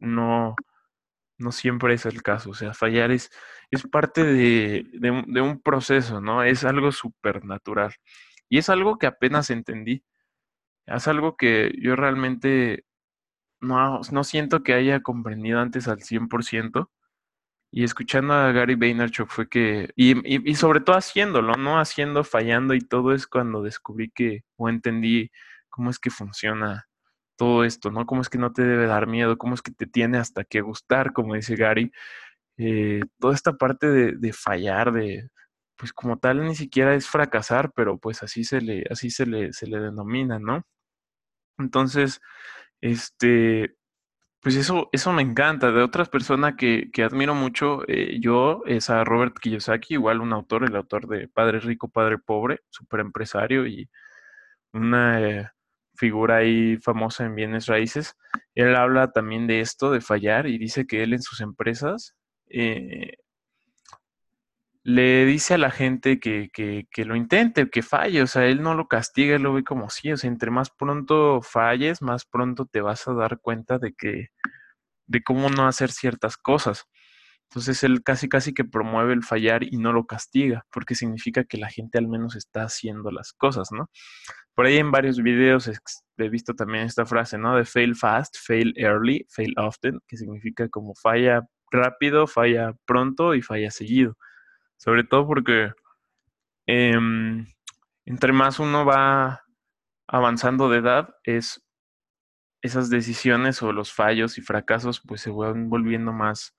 no, 0.00 0.56
no 1.38 1.52
siempre 1.52 1.94
es 1.94 2.06
el 2.06 2.22
caso. 2.22 2.50
O 2.50 2.54
sea, 2.54 2.74
fallar 2.74 3.10
es, 3.10 3.30
es 3.70 3.86
parte 3.86 4.24
de, 4.24 4.86
de, 4.92 5.40
un 5.40 5.60
proceso, 5.60 6.20
¿no? 6.20 6.42
Es 6.42 6.64
algo 6.64 6.92
súper 6.92 7.44
natural. 7.44 7.94
Y 8.48 8.58
es 8.58 8.68
algo 8.68 8.98
que 8.98 9.06
apenas 9.06 9.50
entendí. 9.50 10.04
Es 10.86 11.08
algo 11.08 11.36
que 11.36 11.72
yo 11.80 11.96
realmente 11.96 12.84
no, 13.60 14.00
no 14.12 14.24
siento 14.24 14.62
que 14.62 14.74
haya 14.74 15.00
comprendido 15.02 15.60
antes 15.60 15.88
al 15.88 16.00
100%. 16.00 16.90
Y 17.72 17.84
escuchando 17.84 18.34
a 18.34 18.52
Gary 18.52 18.76
Vaynerchuk 18.76 19.28
fue 19.30 19.48
que, 19.48 19.90
y, 19.96 20.50
y, 20.50 20.54
sobre 20.54 20.80
todo 20.80 20.96
haciéndolo, 20.96 21.54
no 21.56 21.80
haciendo, 21.80 22.22
fallando 22.24 22.74
y 22.74 22.80
todo 22.80 23.12
es 23.12 23.26
cuando 23.26 23.62
descubrí 23.62 24.10
que, 24.10 24.44
o 24.56 24.68
entendí 24.68 25.30
cómo 25.70 25.90
es 25.90 25.98
que 25.98 26.10
funciona 26.10 26.86
todo 27.36 27.64
esto, 27.64 27.90
¿no? 27.90 28.06
Cómo 28.06 28.22
es 28.22 28.28
que 28.28 28.38
no 28.38 28.52
te 28.52 28.62
debe 28.62 28.86
dar 28.86 29.06
miedo, 29.06 29.38
cómo 29.38 29.54
es 29.54 29.62
que 29.62 29.72
te 29.72 29.86
tiene 29.86 30.18
hasta 30.18 30.44
que 30.44 30.60
gustar, 30.60 31.12
como 31.12 31.34
dice 31.34 31.56
Gary. 31.56 31.92
Eh, 32.58 33.00
toda 33.18 33.34
esta 33.34 33.54
parte 33.54 33.88
de, 33.88 34.32
fallar, 34.32 34.92
de, 34.92 35.28
pues 35.76 35.92
como 35.92 36.18
tal 36.18 36.44
ni 36.44 36.54
siquiera 36.54 36.94
es 36.94 37.08
fracasar, 37.08 37.72
pero 37.74 37.98
pues 37.98 38.22
así 38.22 38.44
se 38.44 38.60
le, 38.60 38.84
así 38.90 39.10
se 39.10 39.26
le, 39.26 39.52
se 39.52 39.66
le 39.66 39.80
denomina, 39.80 40.38
¿no? 40.38 40.62
Entonces, 41.58 42.20
este, 42.80 43.76
pues 44.40 44.56
eso, 44.56 44.88
eso 44.92 45.12
me 45.12 45.22
encanta. 45.22 45.72
De 45.72 45.82
otras 45.82 46.08
personas 46.10 46.54
que, 46.56 46.90
que 46.92 47.02
admiro 47.04 47.34
mucho, 47.34 47.82
eh, 47.88 48.18
yo, 48.20 48.62
es 48.66 48.90
a 48.90 49.04
Robert 49.04 49.38
Kiyosaki, 49.40 49.94
igual 49.94 50.20
un 50.20 50.32
autor, 50.32 50.64
el 50.64 50.76
autor 50.76 51.08
de 51.08 51.28
Padre 51.28 51.60
Rico, 51.60 51.88
Padre 51.88 52.18
Pobre, 52.18 52.60
super 52.70 53.00
empresario 53.00 53.66
y 53.66 53.88
una 54.72 55.20
eh, 55.22 55.50
figura 55.94 56.36
ahí 56.36 56.76
famosa 56.78 57.24
en 57.24 57.34
bienes 57.34 57.66
raíces. 57.66 58.16
Él 58.54 58.76
habla 58.76 59.12
también 59.12 59.46
de 59.46 59.60
esto, 59.60 59.90
de 59.90 60.00
fallar, 60.00 60.46
y 60.46 60.58
dice 60.58 60.86
que 60.86 61.02
él 61.02 61.12
en 61.12 61.22
sus 61.22 61.40
empresas 61.40 62.14
eh, 62.48 63.14
le 64.84 65.24
dice 65.24 65.54
a 65.54 65.58
la 65.58 65.70
gente 65.70 66.20
que, 66.20 66.50
que, 66.52 66.86
que, 66.90 67.04
lo 67.06 67.16
intente, 67.16 67.70
que 67.70 67.82
falle, 67.82 68.22
o 68.22 68.26
sea, 68.26 68.44
él 68.46 68.62
no 68.62 68.74
lo 68.74 68.86
castiga, 68.86 69.36
él 69.36 69.42
lo 69.42 69.54
ve 69.54 69.64
como 69.64 69.88
sí, 69.88 70.12
o 70.12 70.16
sea, 70.18 70.28
entre 70.28 70.50
más 70.50 70.70
pronto 70.70 71.40
falles, 71.40 72.02
más 72.02 72.26
pronto 72.26 72.66
te 72.66 72.82
vas 72.82 73.08
a 73.08 73.14
dar 73.14 73.40
cuenta 73.40 73.78
de 73.78 73.94
que, 73.94 74.28
de 75.06 75.22
cómo 75.22 75.48
no 75.48 75.66
hacer 75.66 75.90
ciertas 75.90 76.36
cosas. 76.36 76.84
Entonces 77.54 77.84
él 77.84 78.02
casi 78.02 78.28
casi 78.28 78.52
que 78.52 78.64
promueve 78.64 79.12
el 79.12 79.22
fallar 79.22 79.62
y 79.62 79.76
no 79.76 79.92
lo 79.92 80.06
castiga, 80.06 80.66
porque 80.72 80.96
significa 80.96 81.44
que 81.44 81.56
la 81.56 81.70
gente 81.70 81.98
al 81.98 82.08
menos 82.08 82.34
está 82.34 82.64
haciendo 82.64 83.12
las 83.12 83.32
cosas, 83.32 83.68
¿no? 83.70 83.88
Por 84.54 84.66
ahí 84.66 84.78
en 84.78 84.90
varios 84.90 85.22
videos 85.22 85.70
he 86.18 86.28
visto 86.28 86.54
también 86.54 86.84
esta 86.84 87.06
frase, 87.06 87.38
¿no? 87.38 87.54
De 87.54 87.64
fail 87.64 87.94
fast, 87.94 88.34
fail 88.44 88.74
early, 88.76 89.24
fail 89.30 89.54
often, 89.56 90.00
que 90.08 90.16
significa 90.16 90.68
como 90.68 90.96
falla 90.96 91.42
rápido, 91.70 92.26
falla 92.26 92.72
pronto 92.86 93.36
y 93.36 93.42
falla 93.42 93.70
seguido. 93.70 94.16
Sobre 94.76 95.04
todo 95.04 95.24
porque 95.24 95.70
em, 96.66 97.46
entre 98.04 98.32
más 98.32 98.58
uno 98.58 98.84
va 98.84 99.44
avanzando 100.08 100.68
de 100.68 100.78
edad, 100.78 101.14
es 101.22 101.64
esas 102.62 102.90
decisiones 102.90 103.62
o 103.62 103.72
los 103.72 103.92
fallos 103.92 104.38
y 104.38 104.40
fracasos 104.42 105.00
pues 105.06 105.20
se 105.20 105.30
van 105.30 105.68
volviendo 105.68 106.12
más, 106.12 106.56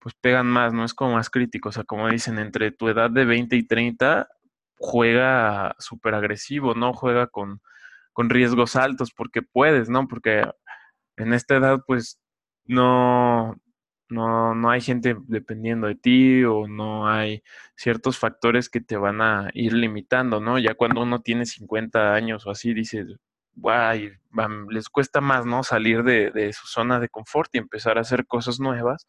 pues 0.00 0.14
pegan 0.20 0.46
más, 0.46 0.72
¿no? 0.72 0.84
Es 0.84 0.94
como 0.94 1.14
más 1.14 1.30
crítico, 1.30 1.68
o 1.70 1.72
sea, 1.72 1.84
como 1.84 2.08
dicen, 2.08 2.38
entre 2.38 2.72
tu 2.72 2.88
edad 2.88 3.10
de 3.10 3.24
20 3.26 3.56
y 3.56 3.66
30 3.66 4.28
juega 4.76 5.76
súper 5.78 6.14
agresivo, 6.14 6.74
¿no? 6.74 6.94
Juega 6.94 7.26
con, 7.28 7.60
con 8.12 8.30
riesgos 8.30 8.76
altos 8.76 9.12
porque 9.12 9.42
puedes, 9.42 9.90
¿no? 9.90 10.08
Porque 10.08 10.44
en 11.16 11.34
esta 11.34 11.56
edad, 11.56 11.80
pues, 11.86 12.18
no, 12.64 13.56
no, 14.08 14.54
no 14.54 14.70
hay 14.70 14.80
gente 14.80 15.16
dependiendo 15.28 15.86
de 15.88 15.96
ti 15.96 16.44
o 16.44 16.66
no 16.68 17.08
hay 17.08 17.42
ciertos 17.76 18.18
factores 18.18 18.70
que 18.70 18.80
te 18.80 18.96
van 18.96 19.20
a 19.22 19.50
ir 19.54 19.74
limitando, 19.74 20.40
¿no? 20.40 20.58
Ya 20.58 20.74
cuando 20.74 21.02
uno 21.02 21.20
tiene 21.22 21.46
50 21.46 22.14
años 22.14 22.46
o 22.46 22.50
así, 22.50 22.74
dice, 22.74 23.04
guay, 23.54 24.12
les 24.70 24.88
cuesta 24.88 25.20
más, 25.20 25.46
¿no? 25.46 25.62
Salir 25.62 26.04
de, 26.04 26.30
de 26.30 26.52
su 26.54 26.66
zona 26.66 27.00
de 27.00 27.10
confort 27.10 27.54
y 27.54 27.58
empezar 27.58 27.98
a 27.98 28.02
hacer 28.02 28.26
cosas 28.26 28.60
nuevas 28.60 29.06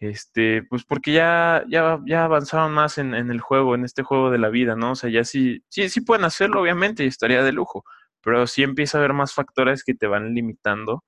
este, 0.00 0.62
pues 0.64 0.84
porque 0.84 1.12
ya, 1.12 1.64
ya, 1.68 2.00
ya 2.06 2.24
avanzaron 2.24 2.72
más 2.72 2.98
en, 2.98 3.14
en, 3.14 3.30
el 3.30 3.40
juego, 3.40 3.74
en 3.74 3.84
este 3.84 4.02
juego 4.02 4.30
de 4.30 4.38
la 4.38 4.48
vida, 4.48 4.76
¿no? 4.76 4.92
O 4.92 4.94
sea, 4.96 5.10
ya 5.10 5.24
sí, 5.24 5.64
sí, 5.68 5.88
sí 5.88 6.00
pueden 6.02 6.24
hacerlo, 6.24 6.62
obviamente, 6.62 7.04
y 7.04 7.08
estaría 7.08 7.42
de 7.42 7.52
lujo, 7.52 7.84
pero 8.22 8.46
sí 8.46 8.62
empieza 8.62 8.98
a 8.98 9.00
haber 9.00 9.12
más 9.14 9.34
factores 9.34 9.84
que 9.84 9.94
te 9.94 10.06
van 10.06 10.34
limitando 10.34 11.04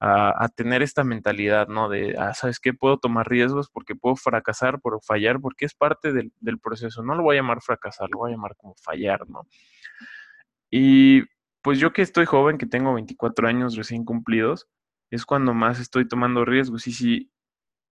a, 0.00 0.44
a 0.44 0.48
tener 0.48 0.82
esta 0.82 1.04
mentalidad, 1.04 1.68
¿no? 1.68 1.88
De, 1.88 2.16
ah, 2.18 2.34
¿sabes 2.34 2.58
qué? 2.60 2.74
Puedo 2.74 2.98
tomar 2.98 3.28
riesgos 3.28 3.70
porque 3.70 3.94
puedo 3.94 4.16
fracasar, 4.16 4.80
puedo 4.80 5.00
fallar, 5.00 5.40
porque 5.40 5.64
es 5.66 5.74
parte 5.74 6.12
del, 6.12 6.32
del 6.40 6.58
proceso. 6.58 7.02
No 7.04 7.14
lo 7.14 7.22
voy 7.22 7.36
a 7.36 7.40
llamar 7.40 7.62
fracasar, 7.62 8.08
lo 8.10 8.18
voy 8.20 8.32
a 8.32 8.34
llamar 8.34 8.56
como 8.56 8.74
fallar, 8.76 9.28
¿no? 9.28 9.46
Y 10.70 11.22
pues 11.62 11.78
yo 11.78 11.92
que 11.92 12.02
estoy 12.02 12.26
joven, 12.26 12.58
que 12.58 12.66
tengo 12.66 12.94
24 12.94 13.46
años 13.48 13.76
recién 13.76 14.04
cumplidos, 14.04 14.68
es 15.10 15.26
cuando 15.26 15.54
más 15.54 15.78
estoy 15.78 16.08
tomando 16.08 16.44
riesgos. 16.44 16.86
Y 16.88 16.92
si 16.92 17.31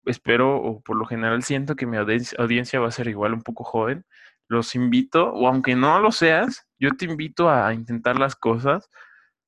espero, 0.07 0.57
o 0.57 0.81
por 0.83 0.97
lo 0.97 1.07
general 1.07 1.43
siento 1.43 1.77
que 1.77 1.87
mi 1.87 1.97
audiencia 1.97 2.81
va 2.81 2.89
a 2.89 2.91
ser 2.93 3.09
igual 3.09 3.35
un 3.35 3.43
poco 3.43 3.65
joven. 3.65 4.05
Los 4.49 4.75
invito, 4.75 5.33
o 5.33 5.49
aunque 5.49 5.75
no 5.77 6.01
lo 6.01 6.13
seas, 6.13 6.67
yo 6.79 6.91
te 6.97 7.07
invito 7.07 7.51
a 7.51 7.75
intentar 7.75 8.19
las 8.19 8.37
cosas, 8.37 8.89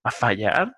a 0.04 0.10
fallar, 0.10 0.74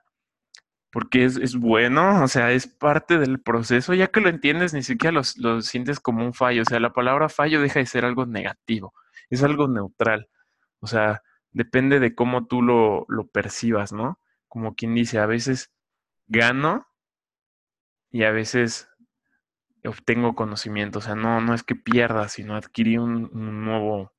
porque 0.93 1.25
es, 1.25 1.37
es 1.37 1.57
bueno, 1.57 2.23
o 2.23 2.29
sea, 2.29 2.53
es 2.53 2.67
parte 2.67 3.19
del 3.19 3.41
proceso. 3.41 3.95
Ya 3.95 4.09
que 4.09 4.21
lo 4.21 4.29
entiendes, 4.29 4.75
ni 4.75 4.83
siquiera 4.83 5.13
lo, 5.13 5.23
lo 5.37 5.63
sientes 5.63 6.01
como 6.01 6.25
un 6.25 6.35
fallo. 6.35 6.63
O 6.63 6.65
sea, 6.65 6.81
la 6.81 6.93
palabra 6.93 7.29
fallo 7.29 7.61
deja 7.61 7.81
de 7.81 7.87
ser 7.87 8.05
algo 8.05 8.27
negativo, 8.27 8.93
es 9.31 9.43
algo 9.45 9.69
neutral. 9.69 10.29
O 10.81 10.87
sea, 10.87 11.23
depende 11.53 12.01
de 12.01 12.15
cómo 12.15 12.47
tú 12.47 12.63
lo, 12.63 13.07
lo 13.09 13.29
percibas, 13.29 13.93
¿no? 13.93 14.19
Como 14.49 14.75
quien 14.75 14.95
dice, 14.95 15.19
a 15.19 15.27
veces 15.27 15.71
gano 16.27 16.87
y 18.11 18.25
a 18.25 18.33
veces 18.33 18.90
obtengo 19.85 20.35
conocimiento, 20.35 20.99
o 20.99 21.03
sea, 21.03 21.15
no, 21.15 21.41
no 21.41 21.55
es 21.55 21.63
que 21.63 21.75
pierda, 21.75 22.29
sino 22.29 22.57
adquirí 22.57 22.99
un, 22.99 23.31
nuevo, 23.65 24.13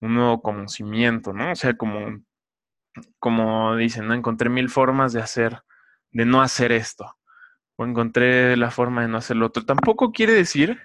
un 0.00 0.14
nuevo 0.14 0.42
conocimiento, 0.42 1.32
¿no? 1.32 1.52
O 1.52 1.56
sea, 1.56 1.76
como, 1.76 2.22
como 3.18 3.76
dicen, 3.76 4.08
¿no? 4.08 4.14
Encontré 4.14 4.50
mil 4.50 4.68
formas 4.68 5.12
de 5.12 5.20
hacer, 5.20 5.62
de 6.12 6.24
no 6.24 6.42
hacer 6.42 6.72
esto, 6.72 7.16
o 7.76 7.84
encontré 7.84 8.56
la 8.56 8.70
forma 8.70 9.02
de 9.02 9.08
no 9.08 9.18
hacer 9.18 9.36
lo 9.36 9.46
otro. 9.46 9.64
Tampoco 9.64 10.12
quiere 10.12 10.32
decir, 10.32 10.80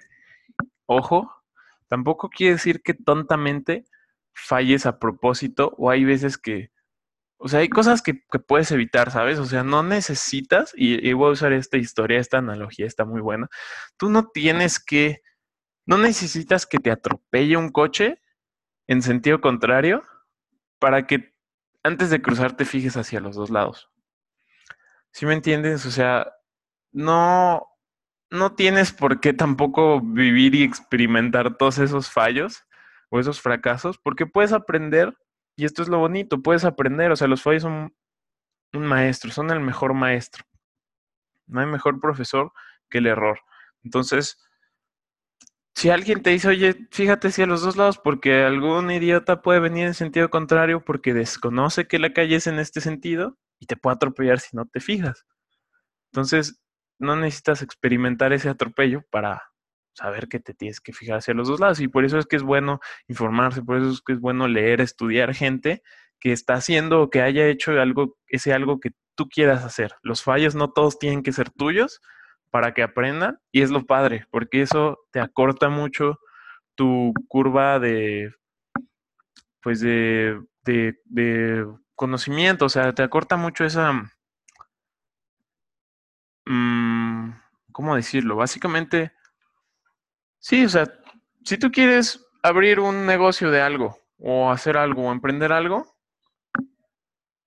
ojo, 0.86 1.32
tampoco 1.88 2.29
quiere 2.29 2.53
decir 2.53 2.82
que 2.82 2.93
tontamente 2.93 3.86
falles 4.34 4.86
a 4.86 5.00
propósito, 5.00 5.74
o 5.77 5.89
hay 5.89 6.05
veces 6.05 6.38
que 6.38 6.73
o 7.38 7.48
sea, 7.48 7.60
hay 7.60 7.70
cosas 7.70 8.02
que, 8.02 8.13
puedes 8.48 8.72
evitar, 8.72 9.12
¿sabes? 9.12 9.40
O 9.40 9.46
sea, 9.46 9.63
no 9.63 9.84
necesitas, 9.84 10.74
y, 10.75 11.12
voy 11.13 11.30
a 11.30 11.34
usar 11.34 11.54
esta 11.54 11.78
historia, 11.78 12.20
esta 12.20 12.38
analogía 12.38 12.86
está 12.86 13.06
muy 13.06 13.22
buena. 13.22 13.50
Tú 13.98 14.10
no 14.10 14.30
tienes 14.30 14.80
que, 14.80 15.22
no 15.86 15.98
necesitas 15.98 16.66
que 16.66 16.78
te 16.78 16.92
atropelle 16.92 17.58
un 17.58 17.70
coche 17.70 18.22
en 18.88 19.02
sentido 19.02 19.42
contrario 19.42 20.04
para 20.80 21.08
que 21.08 21.34
antes 21.84 22.10
de 22.10 22.22
cruzar 22.22 22.56
te 22.56 22.66
fijes 22.66 22.98
hacia 22.98 23.20
los 23.20 23.36
dos 23.36 23.50
lados. 23.50 23.90
¿Sí 25.12 25.25
me 25.25 25.34
entiendes? 25.34 25.86
O 25.86 25.92
sea, 25.92 26.32
no, 26.92 27.68
no 28.30 28.56
tienes 28.56 28.92
por 28.92 29.20
qué 29.20 29.34
tampoco 29.34 30.02
vivir 30.02 30.56
y 30.56 30.63
experimentar 30.63 31.58
todos 31.58 31.78
esos 31.78 32.10
fallos 32.10 32.63
o 33.10 33.20
esos 33.20 33.40
fracasos, 33.42 34.00
porque 34.00 34.25
puedes 34.25 34.54
aprender, 34.54 35.16
y 35.56 35.66
esto 35.66 35.82
es 35.82 35.90
lo 35.90 36.00
bonito, 36.00 36.42
puedes 36.42 36.66
aprender, 36.66 37.12
o 37.12 37.16
sea, 37.16 37.28
los 37.28 37.42
fallos 37.42 37.64
son 37.64 37.96
un 38.74 38.86
maestro, 38.86 39.32
son 39.32 39.52
el 39.52 39.60
mejor 39.60 39.94
maestro. 39.94 40.44
No 41.46 41.60
hay 41.60 41.68
mejor 41.68 42.00
profesor 42.00 42.52
que 42.90 43.00
el 43.00 43.08
error. 43.08 43.40
Entonces, 43.84 44.38
si 45.76 45.90
alguien 45.90 46.22
te 46.22 46.32
dice, 46.32 46.48
oye, 46.48 46.88
fíjate 46.92 47.32
si 47.32 47.42
a 47.42 47.48
los 47.48 47.62
dos 47.62 47.78
lados, 47.78 47.98
porque 47.98 48.44
algún 48.44 48.90
idiota 48.92 49.42
puede 49.42 49.60
venir 49.60 49.88
en 49.88 49.94
sentido 49.94 50.30
contrario 50.30 50.84
porque 50.84 51.14
desconoce 51.14 51.88
que 51.88 52.00
la 52.00 52.14
calle 52.14 52.36
es 52.38 52.48
en 52.48 52.60
este 52.60 52.82
sentido 52.82 53.38
y 53.60 53.66
te 53.66 53.76
puede 53.76 53.96
atropellar 53.96 54.40
si 54.40 54.56
no 54.56 54.66
te 54.66 54.80
fijas. 54.80 55.26
Entonces, 56.12 56.62
no 57.00 57.16
necesitas 57.16 57.62
experimentar 57.62 58.34
ese 58.34 58.50
atropello 58.50 59.04
para 59.10 59.53
saber 59.94 60.28
que 60.28 60.40
te 60.40 60.54
tienes 60.54 60.82
que 60.82 60.94
fijar 60.94 61.18
hacia 61.18 61.34
los 61.34 61.48
dos 61.48 61.60
lados. 61.60 61.80
Y 61.80 61.88
por 61.88 62.06
eso 62.06 62.18
es 62.20 62.26
que 62.26 62.36
es 62.36 62.44
bueno 62.44 62.80
informarse, 63.08 63.62
por 63.62 63.78
eso 63.78 63.92
es 63.92 64.02
que 64.02 64.14
es 64.14 64.20
bueno 64.20 64.48
leer, 64.48 64.82
estudiar 64.82 65.34
gente 65.34 65.84
que 66.20 66.32
está 66.32 66.56
haciendo 66.56 67.02
o 67.02 67.10
que 67.10 67.22
haya 67.22 67.48
hecho 67.48 67.72
algo, 67.82 68.18
ese 68.28 68.54
algo 68.54 68.80
que 68.80 68.92
tú 69.16 69.30
quieras 69.30 69.64
hacer. 69.64 69.96
Los 70.02 70.24
fallos 70.24 70.56
no 70.56 70.72
todos 70.72 71.00
tienen 71.00 71.24
que 71.24 71.34
ser 71.34 71.50
tuyos 71.50 72.02
para 72.50 72.74
que 72.74 72.84
aprendan 72.84 73.40
y 73.52 73.62
es 73.62 73.72
lo 73.72 73.86
padre, 73.86 74.26
porque 74.30 74.62
eso 74.62 75.00
te 75.12 75.20
acorta 75.20 75.70
mucho 75.70 76.20
tu 76.76 77.14
curva 77.28 77.80
de, 77.80 78.32
pues 79.62 79.80
de, 79.80 80.40
de, 80.64 81.00
de 81.06 81.66
conocimiento, 81.96 82.66
o 82.66 82.70
sea, 82.70 82.94
te 82.94 83.04
acorta 83.04 83.38
mucho 83.38 83.66
esa, 83.66 83.94
mmm, 86.46 87.32
¿cómo 87.72 87.96
decirlo? 87.96 88.36
Básicamente, 88.36 89.14
sí, 90.44 90.66
o 90.66 90.70
sea, 90.70 90.94
si 91.44 91.58
tú 91.58 91.72
quieres 91.72 92.24
abrir 92.44 92.82
un 92.82 93.06
negocio 93.06 93.50
de 93.50 93.62
algo 93.62 93.98
o 94.20 94.52
hacer 94.52 94.78
algo 94.78 95.08
o 95.08 95.12
emprender 95.12 95.54
algo, 95.54 95.88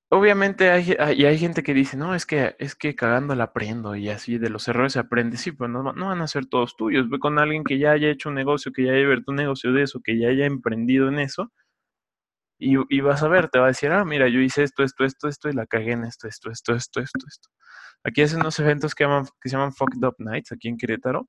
obviamente 0.08 0.70
hay, 0.70 0.96
y 1.14 1.24
hay 1.26 1.38
gente 1.38 1.62
que 1.62 1.74
dice, 1.74 1.96
no, 1.96 2.14
es 2.14 2.24
que, 2.24 2.56
es 2.58 2.74
que 2.74 2.96
la 2.98 3.44
aprendo 3.44 3.96
y 3.96 4.08
así 4.08 4.38
de 4.38 4.48
los 4.48 4.66
errores 4.68 4.94
se 4.94 4.98
aprende. 5.00 5.36
Sí, 5.36 5.52
pero 5.52 5.68
no, 5.68 5.92
no, 5.92 6.06
van 6.06 6.22
a 6.22 6.26
ser 6.26 6.46
todos 6.46 6.76
tuyos. 6.76 7.08
Ve 7.10 7.18
con 7.18 7.38
alguien 7.38 7.64
que 7.64 7.78
ya 7.78 7.92
haya 7.92 8.08
hecho 8.08 8.30
un 8.30 8.34
negocio, 8.34 8.72
que 8.72 8.84
ya 8.84 8.92
haya 8.92 9.04
abierto 9.04 9.30
un 9.30 9.36
negocio 9.36 9.72
de 9.72 9.82
eso, 9.82 10.00
que 10.02 10.18
ya 10.18 10.28
haya 10.28 10.46
emprendido 10.46 11.08
en 11.08 11.18
eso. 11.18 11.52
Y, 12.58 13.00
vas 13.00 13.22
a 13.22 13.28
ver, 13.28 13.48
te 13.48 13.58
va 13.58 13.66
a 13.66 13.68
decir, 13.68 13.90
ah, 13.92 14.04
mira, 14.04 14.28
yo 14.28 14.40
hice 14.40 14.62
esto, 14.62 14.82
esto, 14.82 15.04
esto, 15.04 15.28
esto, 15.28 15.48
y 15.50 15.52
la 15.52 15.66
cagué 15.66 15.92
en 15.92 16.04
esto, 16.04 16.26
esto, 16.26 16.50
esto, 16.50 16.74
esto, 16.74 17.00
esto, 17.00 17.26
esto. 17.28 17.48
Aquí 18.02 18.22
hacen 18.22 18.40
unos 18.40 18.58
eventos 18.58 18.94
que, 18.94 19.04
que 19.40 19.48
se 19.48 19.56
llaman 19.56 19.72
Fucked 19.74 20.02
Up 20.06 20.14
Nights, 20.18 20.52
aquí 20.52 20.68
en 20.68 20.78
Querétaro, 20.78 21.28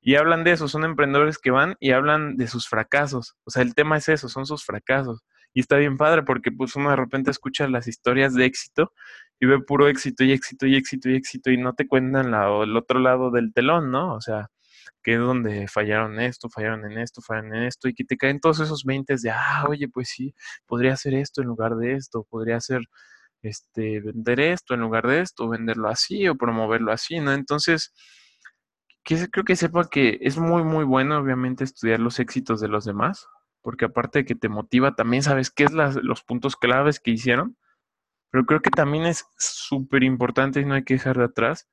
y 0.00 0.14
hablan 0.14 0.44
de 0.44 0.52
eso, 0.52 0.68
son 0.68 0.84
emprendedores 0.84 1.38
que 1.38 1.50
van 1.50 1.74
y 1.80 1.92
hablan 1.92 2.36
de 2.36 2.46
sus 2.46 2.68
fracasos. 2.68 3.34
O 3.44 3.50
sea, 3.50 3.62
el 3.62 3.74
tema 3.74 3.96
es 3.96 4.08
eso, 4.08 4.28
son 4.28 4.46
sus 4.46 4.64
fracasos. 4.64 5.22
Y 5.54 5.60
está 5.60 5.76
bien 5.76 5.96
padre 5.96 6.22
porque 6.22 6.52
pues 6.52 6.76
uno 6.76 6.90
de 6.90 6.96
repente 6.96 7.30
escucha 7.30 7.66
las 7.68 7.88
historias 7.88 8.34
de 8.34 8.44
éxito 8.44 8.92
y 9.40 9.46
ve 9.46 9.60
puro 9.60 9.88
éxito 9.88 10.22
y 10.24 10.32
éxito 10.32 10.66
y 10.66 10.76
éxito 10.76 11.08
y 11.10 11.16
éxito 11.16 11.50
y 11.50 11.56
no 11.56 11.74
te 11.74 11.88
cuentan 11.88 12.30
la, 12.30 12.62
el 12.62 12.76
otro 12.76 13.00
lado 13.00 13.30
del 13.30 13.52
telón, 13.52 13.90
¿no? 13.90 14.14
O 14.14 14.20
sea, 14.20 14.50
que 15.02 15.14
es 15.14 15.20
donde 15.20 15.68
fallaron 15.68 16.20
esto, 16.20 16.48
fallaron 16.48 16.90
en 16.90 16.98
esto, 16.98 17.20
fallaron 17.22 17.54
en 17.54 17.64
esto 17.64 17.88
y 17.88 17.94
que 17.94 18.04
te 18.04 18.16
caen 18.16 18.40
todos 18.40 18.60
esos 18.60 18.84
20 18.84 19.16
de, 19.20 19.30
ah, 19.30 19.64
oye, 19.68 19.88
pues 19.88 20.08
sí, 20.10 20.34
podría 20.66 20.94
hacer 20.94 21.14
esto 21.14 21.42
en 21.42 21.48
lugar 21.48 21.76
de 21.76 21.94
esto, 21.94 22.26
podría 22.28 22.56
hacer, 22.56 22.82
este, 23.42 24.00
vender 24.00 24.40
esto 24.40 24.74
en 24.74 24.80
lugar 24.80 25.06
de 25.06 25.20
esto, 25.20 25.48
venderlo 25.48 25.88
así 25.88 26.28
o 26.28 26.36
promoverlo 26.36 26.92
así, 26.92 27.20
¿no? 27.20 27.32
Entonces, 27.32 27.92
creo 29.04 29.44
que 29.44 29.56
sepa 29.56 29.88
que 29.88 30.18
es 30.20 30.38
muy, 30.38 30.64
muy 30.64 30.84
bueno, 30.84 31.18
obviamente, 31.18 31.64
estudiar 31.64 32.00
los 32.00 32.18
éxitos 32.20 32.60
de 32.60 32.68
los 32.68 32.84
demás, 32.84 33.26
porque 33.62 33.86
aparte 33.86 34.20
de 34.20 34.24
que 34.24 34.34
te 34.34 34.48
motiva, 34.48 34.94
también 34.94 35.22
sabes 35.22 35.50
qué 35.50 35.64
es 35.64 35.72
los 35.72 36.22
puntos 36.24 36.56
claves 36.56 37.00
que 37.00 37.12
hicieron, 37.12 37.56
pero 38.30 38.44
creo 38.46 38.60
que 38.60 38.70
también 38.70 39.06
es 39.06 39.24
súper 39.38 40.04
importante 40.04 40.60
y 40.60 40.64
no 40.64 40.74
hay 40.74 40.84
que 40.84 40.94
dejar 40.94 41.18
de 41.18 41.24
atrás 41.24 41.68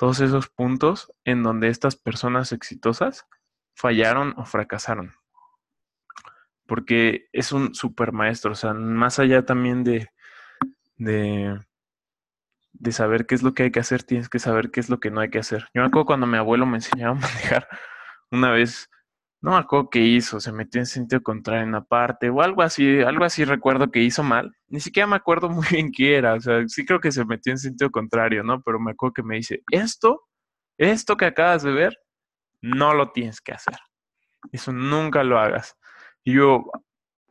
todos 0.00 0.20
esos 0.20 0.48
puntos 0.48 1.12
en 1.26 1.42
donde 1.42 1.68
estas 1.68 1.94
personas 1.94 2.52
exitosas 2.52 3.26
fallaron 3.74 4.32
o 4.38 4.46
fracasaron. 4.46 5.12
Porque 6.66 7.28
es 7.34 7.52
un 7.52 7.74
super 7.74 8.10
maestro, 8.10 8.52
o 8.52 8.54
sea, 8.54 8.72
más 8.72 9.18
allá 9.18 9.44
también 9.44 9.84
de, 9.84 10.08
de, 10.96 11.60
de 12.72 12.92
saber 12.92 13.26
qué 13.26 13.34
es 13.34 13.42
lo 13.42 13.52
que 13.52 13.64
hay 13.64 13.70
que 13.70 13.80
hacer, 13.80 14.02
tienes 14.02 14.30
que 14.30 14.38
saber 14.38 14.70
qué 14.70 14.80
es 14.80 14.88
lo 14.88 15.00
que 15.00 15.10
no 15.10 15.20
hay 15.20 15.28
que 15.28 15.40
hacer. 15.40 15.68
Yo 15.74 15.82
me 15.82 15.88
acuerdo 15.88 16.06
cuando 16.06 16.26
mi 16.26 16.38
abuelo 16.38 16.64
me 16.64 16.78
enseñaba 16.78 17.18
a 17.18 17.20
manejar 17.20 17.68
una 18.30 18.52
vez, 18.52 18.88
no 19.42 19.52
me 19.52 19.56
acuerdo 19.58 19.90
qué 19.90 20.00
hizo, 20.00 20.40
se 20.40 20.52
metió 20.52 20.80
en 20.80 20.86
sentido 20.86 21.22
contrario 21.22 21.64
en 21.64 21.72
la 21.72 21.84
parte 21.84 22.28
o 22.30 22.42
algo 22.42 22.62
así, 22.62 23.00
algo 23.00 23.24
así 23.24 23.44
recuerdo 23.44 23.90
que 23.90 24.00
hizo 24.00 24.22
mal. 24.22 24.54
Ni 24.68 24.80
siquiera 24.80 25.06
me 25.06 25.16
acuerdo 25.16 25.48
muy 25.50 25.66
bien 25.70 25.90
qué 25.92 26.16
era, 26.16 26.34
o 26.34 26.40
sea, 26.40 26.66
sí 26.68 26.84
creo 26.84 27.00
que 27.00 27.12
se 27.12 27.24
metió 27.24 27.52
en 27.52 27.58
sentido 27.58 27.90
contrario, 27.90 28.42
¿no? 28.42 28.62
Pero 28.62 28.80
me 28.80 28.92
acuerdo 28.92 29.14
que 29.14 29.22
me 29.22 29.36
dice, 29.36 29.62
esto, 29.70 30.22
esto 30.78 31.16
que 31.16 31.26
acabas 31.26 31.62
de 31.62 31.72
ver, 31.72 31.98
no 32.62 32.94
lo 32.94 33.12
tienes 33.12 33.40
que 33.40 33.52
hacer. 33.52 33.76
Eso 34.52 34.72
nunca 34.72 35.24
lo 35.24 35.38
hagas. 35.38 35.76
Y 36.24 36.34
yo, 36.34 36.64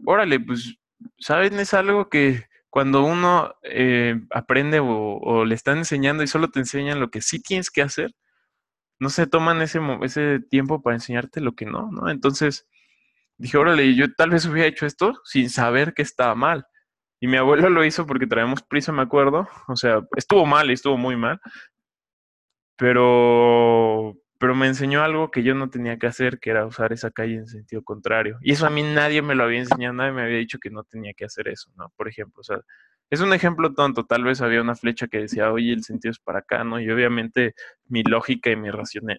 órale, 0.06 0.40
pues, 0.40 0.76
¿saben? 1.20 1.60
Es 1.60 1.74
algo 1.74 2.10
que 2.10 2.46
cuando 2.70 3.04
uno 3.04 3.56
eh, 3.64 4.20
aprende 4.32 4.80
o, 4.82 5.46
le 5.46 5.56
están 5.56 5.80
enseñando 5.80 6.24
y 6.24 6.28
solo 6.28 6.50
te 6.50 6.60
enseñan 6.60 7.00
lo 7.00 7.10
que 7.10 7.22
sí 7.22 7.42
tienes 7.42 7.72
que 7.72 7.82
hacer, 7.82 8.14
no 9.00 9.10
se 9.10 9.28
toman 9.28 9.62
ese, 9.62 9.80
ese 10.04 10.40
tiempo 10.40 10.82
para 10.82 10.96
enseñarte 10.96 11.42
lo 11.42 11.54
que 11.54 11.66
no, 11.66 11.90
¿no? 11.92 12.10
Entonces 12.10 12.68
dije, 13.38 13.58
órale, 13.58 13.96
yo 13.96 14.14
tal 14.14 14.32
vez 14.32 14.46
hubiera 14.46 14.68
hecho 14.68 14.86
esto 14.86 15.20
sin 15.24 15.50
saber 15.50 15.94
que 15.94 16.02
estaba 16.02 16.36
mal. 16.36 16.68
Y 17.22 17.28
mi 17.28 17.38
abuelo 17.38 17.70
lo 17.70 17.84
hizo 17.84 18.06
porque 18.06 18.28
traemos 18.28 18.62
prisa, 18.64 18.92
me 18.92 19.02
acuerdo. 19.02 19.48
O 19.68 19.76
sea, 19.76 20.02
estuvo 20.16 20.46
mal 20.46 20.70
y 20.70 20.74
estuvo 20.74 20.98
muy 20.98 21.18
mal. 21.18 21.40
Pero, 22.78 24.16
pero 24.38 24.56
me 24.56 24.68
enseñó 24.68 25.04
algo 25.04 25.32
que 25.32 25.44
yo 25.44 25.54
no 25.54 25.70
tenía 25.70 25.98
que 25.98 26.08
hacer, 26.08 26.40
que 26.40 26.50
era 26.50 26.66
usar 26.66 26.94
esa 26.94 27.12
calle 27.12 27.36
en 27.36 27.48
sentido 27.48 27.84
contrario. 27.84 28.38
Y 28.42 28.54
eso 28.54 28.66
a 28.66 28.70
mí 28.70 28.84
nadie 28.84 29.22
me 29.22 29.36
lo 29.36 29.44
había 29.44 29.60
enseñado, 29.60 29.94
nadie 29.94 30.14
me 30.14 30.22
había 30.24 30.38
dicho 30.38 30.60
que 30.60 30.70
no 30.70 30.84
tenía 30.84 31.14
que 31.14 31.26
hacer 31.26 31.50
eso, 31.50 31.72
¿no? 31.76 31.92
Por 31.98 32.08
ejemplo, 32.08 32.40
o 32.40 32.44
sea, 32.44 32.62
es 33.10 33.22
un 33.22 33.34
ejemplo 33.34 33.74
tonto, 33.74 34.06
tal 34.06 34.24
vez 34.24 34.42
había 34.42 34.62
una 34.62 34.76
flecha 34.76 35.08
que 35.08 35.20
decía, 35.20 35.52
oye, 35.52 35.74
el 35.74 35.84
sentido 35.84 36.12
es 36.12 36.20
para 36.20 36.40
acá, 36.40 36.64
¿no? 36.64 36.80
Y 36.80 36.90
obviamente 36.90 37.56
mi 37.88 38.04
lógica 38.04 38.52
y 38.52 38.56
mi, 38.56 38.70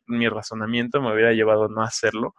mi 0.06 0.28
razonamiento 0.28 1.02
me 1.02 1.12
hubiera 1.12 1.32
llevado 1.32 1.64
a 1.64 1.68
no 1.68 1.82
hacerlo, 1.82 2.34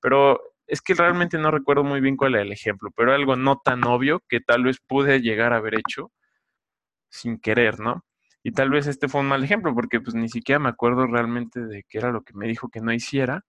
pero 0.00 0.40
es 0.66 0.82
que 0.82 0.94
realmente 0.94 1.38
no 1.38 1.50
recuerdo 1.50 1.84
muy 1.84 2.00
bien 2.00 2.16
cuál 2.16 2.34
era 2.34 2.42
el 2.42 2.52
ejemplo, 2.52 2.90
pero 2.96 3.12
algo 3.14 3.36
no 3.36 3.60
tan 3.64 3.84
obvio 3.84 4.22
que 4.28 4.40
tal 4.40 4.64
vez 4.64 4.78
pude 4.80 5.20
llegar 5.20 5.52
a 5.52 5.58
haber 5.58 5.76
hecho 5.78 6.10
sin 7.08 7.38
querer, 7.38 7.80
¿no? 7.80 8.04
Y 8.42 8.52
tal 8.52 8.70
vez 8.70 8.86
este 8.86 9.08
fue 9.08 9.20
un 9.22 9.28
mal 9.28 9.42
ejemplo, 9.44 9.74
porque 9.74 10.00
pues 10.00 10.14
ni 10.14 10.28
siquiera 10.28 10.58
me 10.60 10.68
acuerdo 10.68 11.06
realmente 11.06 11.60
de 11.66 11.84
qué 11.88 11.98
era 11.98 12.12
lo 12.12 12.22
que 12.22 12.34
me 12.34 12.46
dijo 12.46 12.68
que 12.68 12.80
no 12.80 12.92
hiciera, 12.92 13.44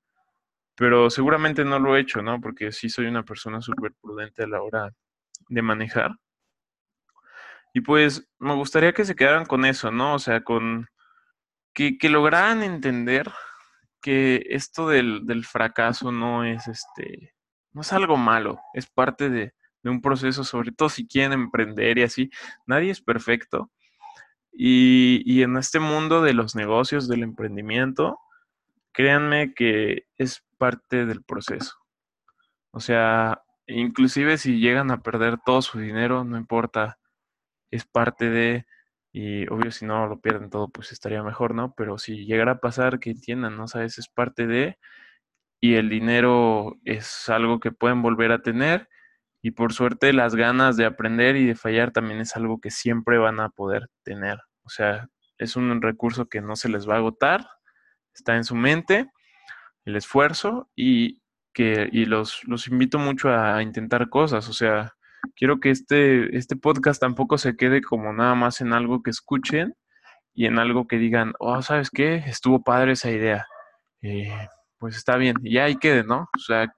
pero 0.76 1.10
seguramente 1.10 1.66
no 1.66 1.80
lo 1.80 1.96
he 1.98 2.02
hecho, 2.02 2.22
¿no? 2.22 2.42
Porque 2.42 2.72
sí 2.72 2.90
soy 2.90 3.08
una 3.08 3.24
persona 3.24 3.62
súper 3.62 3.94
prudente 4.02 4.44
a 4.44 4.48
la 4.48 4.62
hora 4.62 4.92
de 5.50 5.62
manejar. 5.62 6.12
Y 7.78 7.82
pues 7.82 8.28
me 8.40 8.56
gustaría 8.56 8.92
que 8.92 9.06
se 9.06 9.16
quedaran 9.16 9.46
con 9.46 9.64
eso, 9.64 9.92
¿no? 9.92 10.16
O 10.16 10.20
sea, 10.20 10.44
con 10.44 10.88
que, 11.76 11.96
lograran 12.10 12.64
entender 12.64 13.32
que 14.02 14.48
esto 14.50 14.90
del, 14.90 15.28
del, 15.28 15.46
fracaso 15.46 16.12
no 16.12 16.44
es 16.44 16.68
este, 16.68 17.36
no 17.74 17.82
es 17.82 17.94
algo 17.94 18.18
malo, 18.18 18.60
es 18.74 18.88
parte 18.88 19.30
de, 19.30 19.54
de, 19.84 19.90
un 19.92 20.02
proceso, 20.02 20.44
sobre 20.44 20.72
todo 20.72 20.90
si 20.90 21.08
quieren 21.08 21.34
emprender 21.34 22.00
y 22.00 22.02
así. 22.02 22.32
Nadie 22.66 22.90
es 22.90 23.00
perfecto. 23.00 23.70
Y, 24.52 25.22
y 25.24 25.44
en 25.44 25.56
este 25.56 25.80
mundo 25.80 26.24
de 26.24 26.34
los 26.34 26.56
negocios, 26.56 27.08
del 27.08 27.22
emprendimiento, 27.22 28.18
créanme 28.92 29.54
que 29.54 30.08
es 30.18 30.44
parte 30.58 31.06
del 31.06 31.22
proceso. 31.22 31.76
O 32.72 32.80
sea, 32.80 33.44
inclusive 33.68 34.40
si 34.40 34.60
llegan 34.60 34.90
a 34.90 35.04
perder 35.04 35.38
todo 35.46 35.62
su 35.62 35.78
dinero, 35.78 36.24
no 36.24 36.38
importa 36.38 36.98
es 37.72 37.86
parte 37.86 38.30
de, 38.30 38.66
y 39.12 39.48
obvio 39.50 39.72
si 39.72 39.86
no 39.86 40.08
lo 40.08 40.20
pierden 40.22 40.50
todo, 40.50 40.70
pues 40.70 40.92
estaría 40.92 41.24
mejor, 41.24 41.56
¿no? 41.56 41.74
Pero 41.76 41.98
si 41.98 42.26
llegara 42.26 42.54
a 42.54 42.60
pasar, 42.60 43.00
que 43.00 43.12
entiendan, 43.12 43.58
¿no? 43.58 43.68
Sabes, 43.68 43.98
es 43.98 44.10
parte 44.10 44.48
de, 44.48 44.78
y 45.62 45.76
el 45.76 45.90
dinero 45.90 46.76
es 46.86 47.30
algo 47.30 47.60
que 47.60 47.72
pueden 47.72 48.02
volver 48.02 48.32
a 48.32 48.42
tener, 48.42 48.90
y 49.42 49.52
por 49.52 49.74
suerte 49.74 50.14
las 50.14 50.36
ganas 50.36 50.78
de 50.78 50.86
aprender 50.86 51.36
y 51.38 51.46
de 51.46 51.56
fallar 51.56 51.92
también 51.92 52.20
es 52.22 52.36
algo 52.36 52.60
que 52.60 52.72
siempre 52.72 53.18
van 53.18 53.40
a 53.40 53.50
poder 53.50 53.90
tener. 54.04 54.40
O 54.64 54.70
sea, 54.70 55.10
es 55.38 55.56
un 55.56 55.82
recurso 55.82 56.28
que 56.28 56.42
no 56.42 56.56
se 56.56 56.70
les 56.70 56.90
va 56.90 56.96
a 56.96 56.98
agotar, 56.98 57.48
está 58.14 58.36
en 58.36 58.44
su 58.44 58.56
mente, 58.56 59.10
el 59.86 59.96
esfuerzo, 59.96 60.70
y 60.76 61.22
que 61.54 61.90
y 61.92 62.06
los, 62.06 62.44
los 62.46 62.68
invito 62.68 63.00
mucho 63.00 63.30
a 63.34 63.64
intentar 63.64 64.10
cosas, 64.10 64.50
o 64.50 64.54
sea, 64.54 64.97
quiero 65.36 65.60
que 65.60 65.70
este, 65.72 66.36
este 66.38 66.56
podcast 66.56 67.00
tampoco 67.02 67.38
se 67.38 67.56
quede 67.56 67.82
como 67.82 68.14
nada 68.14 68.36
más 68.36 68.62
en 68.62 68.74
algo 68.74 69.04
que 69.04 69.10
escuchen 69.10 69.76
y 70.34 70.46
en 70.46 70.60
algo 70.60 70.88
que 70.88 70.98
digan, 70.98 71.34
oh, 71.40 71.62
¿sabes 71.62 71.90
qué? 71.90 72.16
Estuvo 72.16 72.64
padre 72.64 72.94
esa 72.94 73.12
idea. 73.12 73.48
Eh, 74.02 74.48
pues 74.78 74.96
está 74.96 75.18
bien, 75.18 75.38
y 75.44 75.58
ahí 75.58 75.78
quede, 75.78 76.04
¿no? 76.04 76.30
O 76.36 76.40
sea, 76.40 76.72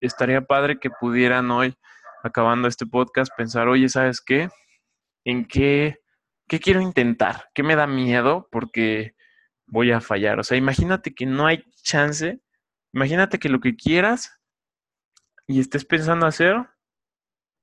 estaría 0.00 0.42
padre 0.42 0.78
que 0.78 0.90
pudieran 0.90 1.50
hoy, 1.50 1.74
acabando 2.22 2.68
este 2.68 2.86
podcast, 2.86 3.32
pensar, 3.36 3.68
oye, 3.68 3.88
¿sabes 3.88 4.20
qué? 4.20 4.48
¿En 5.24 5.46
qué, 5.46 6.00
qué 6.48 6.58
quiero 6.58 6.80
intentar? 6.80 7.48
¿Qué 7.54 7.62
me 7.62 7.76
da 7.76 7.86
miedo? 7.86 8.48
Porque 8.50 9.14
voy 9.66 9.92
a 9.92 10.00
fallar. 10.00 10.40
O 10.40 10.44
sea, 10.44 10.56
imagínate 10.56 11.14
que 11.14 11.26
no 11.26 11.46
hay 11.46 11.64
chance. 11.82 12.40
Imagínate 12.92 13.38
que 13.38 13.48
lo 13.48 13.60
que 13.60 13.76
quieras 13.76 14.40
y 15.46 15.60
estés 15.60 15.84
pensando 15.84 16.26
hacer 16.26 16.66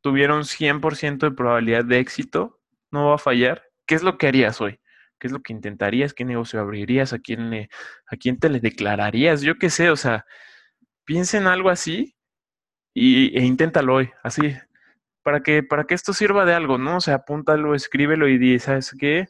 tuviera 0.01 0.35
un 0.35 0.43
100% 0.43 1.29
de 1.29 1.31
probabilidad 1.31 1.85
de 1.85 1.99
éxito, 1.99 2.59
no 2.91 3.09
va 3.09 3.15
a 3.15 3.19
fallar. 3.19 3.63
¿Qué 3.85 3.95
es 3.95 4.03
lo 4.03 4.17
que 4.17 4.27
harías 4.27 4.61
hoy? 4.61 4.79
¿Qué 5.19 5.27
es 5.27 5.33
lo 5.33 5.41
que 5.41 5.53
intentarías? 5.53 6.13
¿Qué 6.13 6.25
negocio 6.25 6.59
abrirías? 6.59 7.13
¿A 7.13 7.19
quién, 7.19 7.49
le, 7.49 7.69
a 8.07 8.17
quién 8.17 8.39
te 8.39 8.49
le 8.49 8.59
declararías? 8.59 9.41
Yo 9.41 9.57
qué 9.57 9.69
sé, 9.69 9.89
o 9.91 9.95
sea, 9.95 10.25
piensa 11.05 11.37
en 11.37 11.47
algo 11.47 11.69
así 11.69 12.15
y, 12.93 13.37
e 13.37 13.43
inténtalo 13.45 13.95
hoy, 13.95 14.11
así, 14.23 14.55
para 15.23 15.41
que, 15.43 15.63
para 15.63 15.85
que 15.85 15.95
esto 15.95 16.13
sirva 16.13 16.45
de 16.45 16.53
algo, 16.53 16.77
¿no? 16.77 16.97
O 16.97 17.01
sea, 17.01 17.15
apúntalo, 17.15 17.75
escríbelo 17.75 18.27
y 18.27 18.37
di, 18.37 18.59
¿sabes 18.59 18.95
qué? 18.99 19.27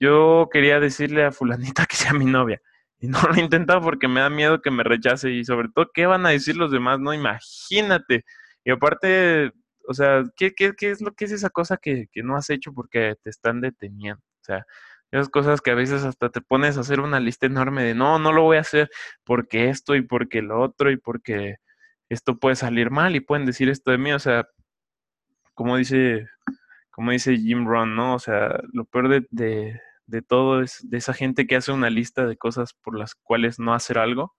Yo 0.00 0.48
quería 0.52 0.80
decirle 0.80 1.24
a 1.24 1.32
fulanita 1.32 1.86
que 1.88 1.96
sea 1.96 2.12
mi 2.12 2.24
novia. 2.24 2.60
Y 3.00 3.08
no 3.08 3.20
lo 3.22 3.34
he 3.34 3.40
intentado 3.40 3.80
porque 3.80 4.08
me 4.08 4.20
da 4.20 4.30
miedo 4.30 4.60
que 4.60 4.70
me 4.72 4.82
rechace 4.82 5.30
y 5.30 5.44
sobre 5.44 5.68
todo, 5.74 5.90
¿qué 5.94 6.06
van 6.06 6.26
a 6.26 6.30
decir 6.30 6.56
los 6.56 6.72
demás? 6.72 6.98
No, 6.98 7.14
imagínate. 7.14 8.24
Y 8.64 8.70
aparte, 8.72 9.52
o 9.88 9.94
sea, 9.94 10.22
¿qué, 10.36 10.52
qué, 10.54 10.74
qué 10.76 10.90
es 10.90 11.00
lo 11.00 11.14
que 11.14 11.24
es 11.24 11.32
esa 11.32 11.48
cosa 11.50 11.78
que, 11.78 12.08
que 12.12 12.22
no 12.22 12.36
has 12.36 12.50
hecho 12.50 12.72
porque 12.74 13.16
te 13.22 13.30
están 13.30 13.62
deteniendo? 13.62 14.22
O 14.22 14.44
sea, 14.44 14.66
esas 15.10 15.30
cosas 15.30 15.62
que 15.62 15.70
a 15.70 15.74
veces 15.74 16.04
hasta 16.04 16.28
te 16.30 16.42
pones 16.42 16.76
a 16.76 16.80
hacer 16.80 17.00
una 17.00 17.20
lista 17.20 17.46
enorme 17.46 17.82
de 17.84 17.94
no, 17.94 18.18
no 18.18 18.32
lo 18.32 18.42
voy 18.42 18.58
a 18.58 18.60
hacer 18.60 18.90
porque 19.24 19.70
esto 19.70 19.94
y 19.96 20.02
porque 20.02 20.42
lo 20.42 20.60
otro 20.60 20.90
y 20.90 20.98
porque 20.98 21.56
esto 22.10 22.38
puede 22.38 22.56
salir 22.56 22.90
mal 22.90 23.16
y 23.16 23.20
pueden 23.20 23.46
decir 23.46 23.70
esto 23.70 23.90
de 23.90 23.98
mí. 23.98 24.12
O 24.12 24.18
sea, 24.18 24.46
como 25.54 25.76
dice, 25.78 26.28
como 26.90 27.12
dice 27.12 27.36
Jim 27.38 27.66
Rohn, 27.66 27.96
¿no? 27.96 28.14
O 28.14 28.18
sea, 28.18 28.60
lo 28.72 28.84
peor 28.84 29.08
de, 29.08 29.26
de, 29.30 29.80
de 30.06 30.22
todo 30.22 30.62
es 30.62 30.78
de 30.82 30.98
esa 30.98 31.14
gente 31.14 31.46
que 31.46 31.56
hace 31.56 31.72
una 31.72 31.90
lista 31.90 32.26
de 32.26 32.36
cosas 32.36 32.74
por 32.74 32.98
las 32.98 33.14
cuales 33.14 33.58
no 33.58 33.74
hacer 33.74 33.98
algo. 33.98 34.34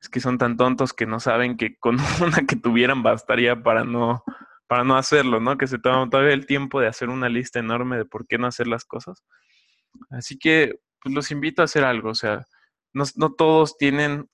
Es 0.00 0.08
que 0.08 0.20
son 0.20 0.38
tan 0.38 0.56
tontos 0.56 0.92
que 0.92 1.06
no 1.06 1.20
saben 1.20 1.56
que 1.56 1.76
con 1.78 1.96
una 2.22 2.46
que 2.46 2.56
tuvieran 2.56 3.02
bastaría 3.02 3.62
para 3.62 3.84
no, 3.84 4.22
para 4.66 4.84
no 4.84 4.96
hacerlo, 4.96 5.40
¿no? 5.40 5.56
Que 5.56 5.66
se 5.66 5.78
toman 5.78 6.10
todavía 6.10 6.34
el 6.34 6.46
tiempo 6.46 6.80
de 6.80 6.88
hacer 6.88 7.08
una 7.08 7.28
lista 7.28 7.58
enorme 7.58 7.96
de 7.96 8.04
por 8.04 8.26
qué 8.26 8.38
no 8.38 8.46
hacer 8.46 8.66
las 8.66 8.84
cosas. 8.84 9.24
Así 10.10 10.38
que 10.38 10.78
pues 11.02 11.14
los 11.14 11.30
invito 11.30 11.62
a 11.62 11.66
hacer 11.66 11.84
algo, 11.84 12.10
o 12.10 12.14
sea, 12.14 12.44
no, 12.92 13.32
todos 13.34 13.76
tienen 13.76 14.28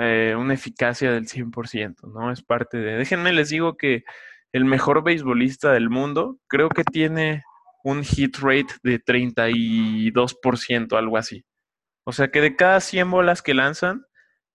eh, 0.00 0.34
una 0.36 0.54
eficacia 0.54 1.12
del 1.12 1.28
100%, 1.28 2.10
¿no? 2.12 2.32
Es 2.32 2.42
parte 2.42 2.78
de... 2.78 2.96
Déjenme, 2.96 3.32
les 3.32 3.50
digo 3.50 3.76
que 3.76 4.04
el 4.52 4.64
mejor 4.64 5.04
beisbolista 5.04 5.72
del 5.72 5.90
mundo 5.90 6.38
creo 6.48 6.70
que 6.70 6.84
tiene 6.84 7.44
un 7.84 8.02
hit 8.02 8.38
rate 8.38 8.74
de 8.82 8.98
32%, 9.02 10.96
algo 10.96 11.16
así. 11.16 11.44
O 12.04 12.12
sea 12.12 12.28
que 12.28 12.40
de 12.40 12.56
cada 12.56 12.80
100 12.80 13.10
bolas 13.10 13.42
que 13.42 13.54
lanzan, 13.54 14.06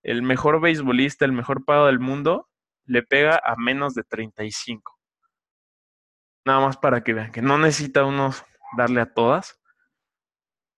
el 0.04 0.22
mejor 0.22 0.62
beisbolista, 0.62 1.26
el 1.26 1.32
mejor 1.32 1.66
pago 1.66 1.88
del 1.88 2.00
mundo, 2.00 2.50
le 2.86 3.04
pega 3.04 3.42
a 3.44 3.56
menos 3.56 3.94
de 3.94 4.04
35. 4.04 5.00
Nada 6.46 6.60
más 6.60 6.78
para 6.78 7.04
que 7.04 7.13
vean 7.13 7.32
que 7.32 7.42
no 7.42 7.58
necesita 7.58 8.06
uno 8.06 8.32
darle 8.78 9.02
a 9.02 9.13
todas, 9.13 9.60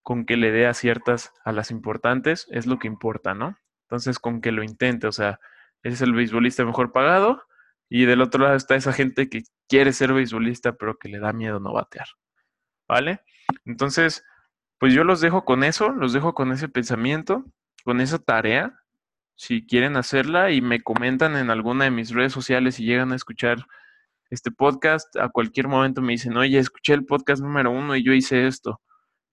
con 0.04 0.26
que 0.26 0.38
le 0.38 0.52
dé 0.52 0.68
a 0.68 0.76
ciertas, 0.76 1.34
a 1.44 1.52
las 1.52 1.72
importantes, 1.72 2.48
es 2.52 2.68
lo 2.68 2.78
que 2.78 2.88
importa, 2.88 3.34
¿no? 3.34 3.58
Entonces, 3.88 4.20
con 4.20 4.40
que 4.40 4.52
lo 4.52 4.64
intente, 4.64 5.08
o 5.08 5.12
sea, 5.12 5.40
ese 5.82 5.96
es 5.96 6.02
el 6.02 6.14
beisbolista 6.14 6.64
mejor 6.64 6.92
pagado 6.92 7.42
y 7.90 8.06
del 8.06 8.22
otro 8.22 8.44
lado 8.44 8.56
está 8.56 8.76
esa 8.76 8.94
gente 8.94 9.30
que 9.30 9.44
quiere 9.68 9.94
ser 9.94 10.14
beisbolista 10.14 10.74
pero 10.74 10.98
que 10.98 11.10
le 11.10 11.20
da 11.20 11.34
miedo 11.34 11.60
no 11.60 11.74
batear, 11.74 12.08
¿vale? 12.88 13.22
Entonces, 13.66 14.24
pues 14.80 14.94
yo 14.94 15.04
los 15.04 15.22
dejo 15.22 15.46
con 15.46 15.64
eso, 15.64 15.90
los 15.90 16.14
dejo 16.14 16.34
con 16.34 16.52
ese 16.52 16.70
pensamiento, 16.70 17.46
con 17.84 18.02
esa 18.02 18.20
tarea, 18.20 18.80
si 19.36 19.66
quieren 19.66 19.98
hacerla 19.98 20.52
y 20.52 20.62
me 20.62 20.82
comentan 20.82 21.36
en 21.36 21.50
alguna 21.50 21.86
de 21.86 21.92
mis 21.92 22.12
redes 22.12 22.34
sociales 22.34 22.76
si 22.76 22.86
llegan 22.86 23.12
a 23.12 23.16
escuchar 23.16 23.66
este 24.30 24.52
podcast, 24.52 25.16
a 25.18 25.30
cualquier 25.30 25.68
momento 25.68 26.02
me 26.02 26.14
dicen, 26.14 26.36
oye, 26.38 26.58
escuché 26.58 26.94
el 26.94 27.06
podcast 27.06 27.42
número 27.42 27.72
uno 27.72 27.96
y 27.96 28.04
yo 28.04 28.14
hice 28.14 28.48
esto. 28.48 28.82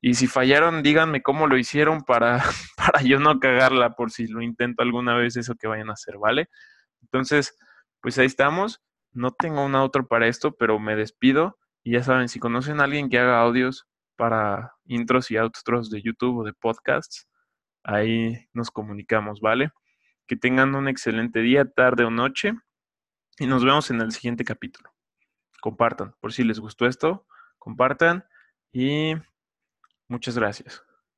Y 0.00 0.14
si 0.14 0.26
fallaron, 0.26 0.82
díganme 0.82 1.22
cómo 1.22 1.46
lo 1.46 1.56
hicieron 1.56 2.02
para, 2.02 2.42
para 2.76 3.02
yo 3.02 3.20
no 3.20 3.38
cagarla 3.38 3.90
por 3.90 4.10
si 4.10 4.26
lo 4.26 4.42
intento 4.42 4.82
alguna 4.82 5.14
vez 5.14 5.36
eso 5.36 5.54
que 5.54 5.68
vayan 5.68 5.90
a 5.90 5.94
hacer, 5.94 6.18
¿vale? 6.18 6.48
Entonces, 7.02 7.56
pues 8.00 8.18
ahí 8.18 8.26
estamos. 8.26 8.80
No 9.12 9.30
tengo 9.32 9.64
un 9.64 9.74
otro 9.76 10.06
para 10.08 10.26
esto, 10.26 10.56
pero 10.56 10.78
me 10.80 10.96
despido. 10.96 11.58
Y 11.84 11.92
ya 11.92 12.02
saben, 12.02 12.28
si 12.28 12.40
conocen 12.40 12.80
a 12.80 12.84
alguien 12.84 13.08
que 13.10 13.18
haga 13.18 13.40
audios 13.40 13.86
para 14.16 14.72
intros 14.86 15.30
y 15.30 15.36
outros 15.36 15.90
de 15.90 16.02
YouTube 16.02 16.38
o 16.38 16.44
de 16.44 16.52
podcasts, 16.52 17.28
ahí 17.84 18.46
nos 18.52 18.70
comunicamos, 18.70 19.40
¿vale? 19.40 19.70
Que 20.26 20.36
tengan 20.36 20.74
un 20.74 20.88
excelente 20.88 21.40
día, 21.40 21.64
tarde 21.64 22.04
o 22.04 22.10
noche. 22.10 22.54
Y 23.38 23.46
nos 23.46 23.64
vemos 23.64 23.90
en 23.90 24.00
el 24.00 24.12
siguiente 24.12 24.44
capítulo. 24.44 24.90
Compartan, 25.60 26.14
por 26.20 26.32
si 26.32 26.44
les 26.44 26.58
gustó 26.58 26.86
esto, 26.86 27.26
compartan 27.58 28.24
y 28.72 29.14
Muchas 30.12 30.36
gracias. 30.36 30.82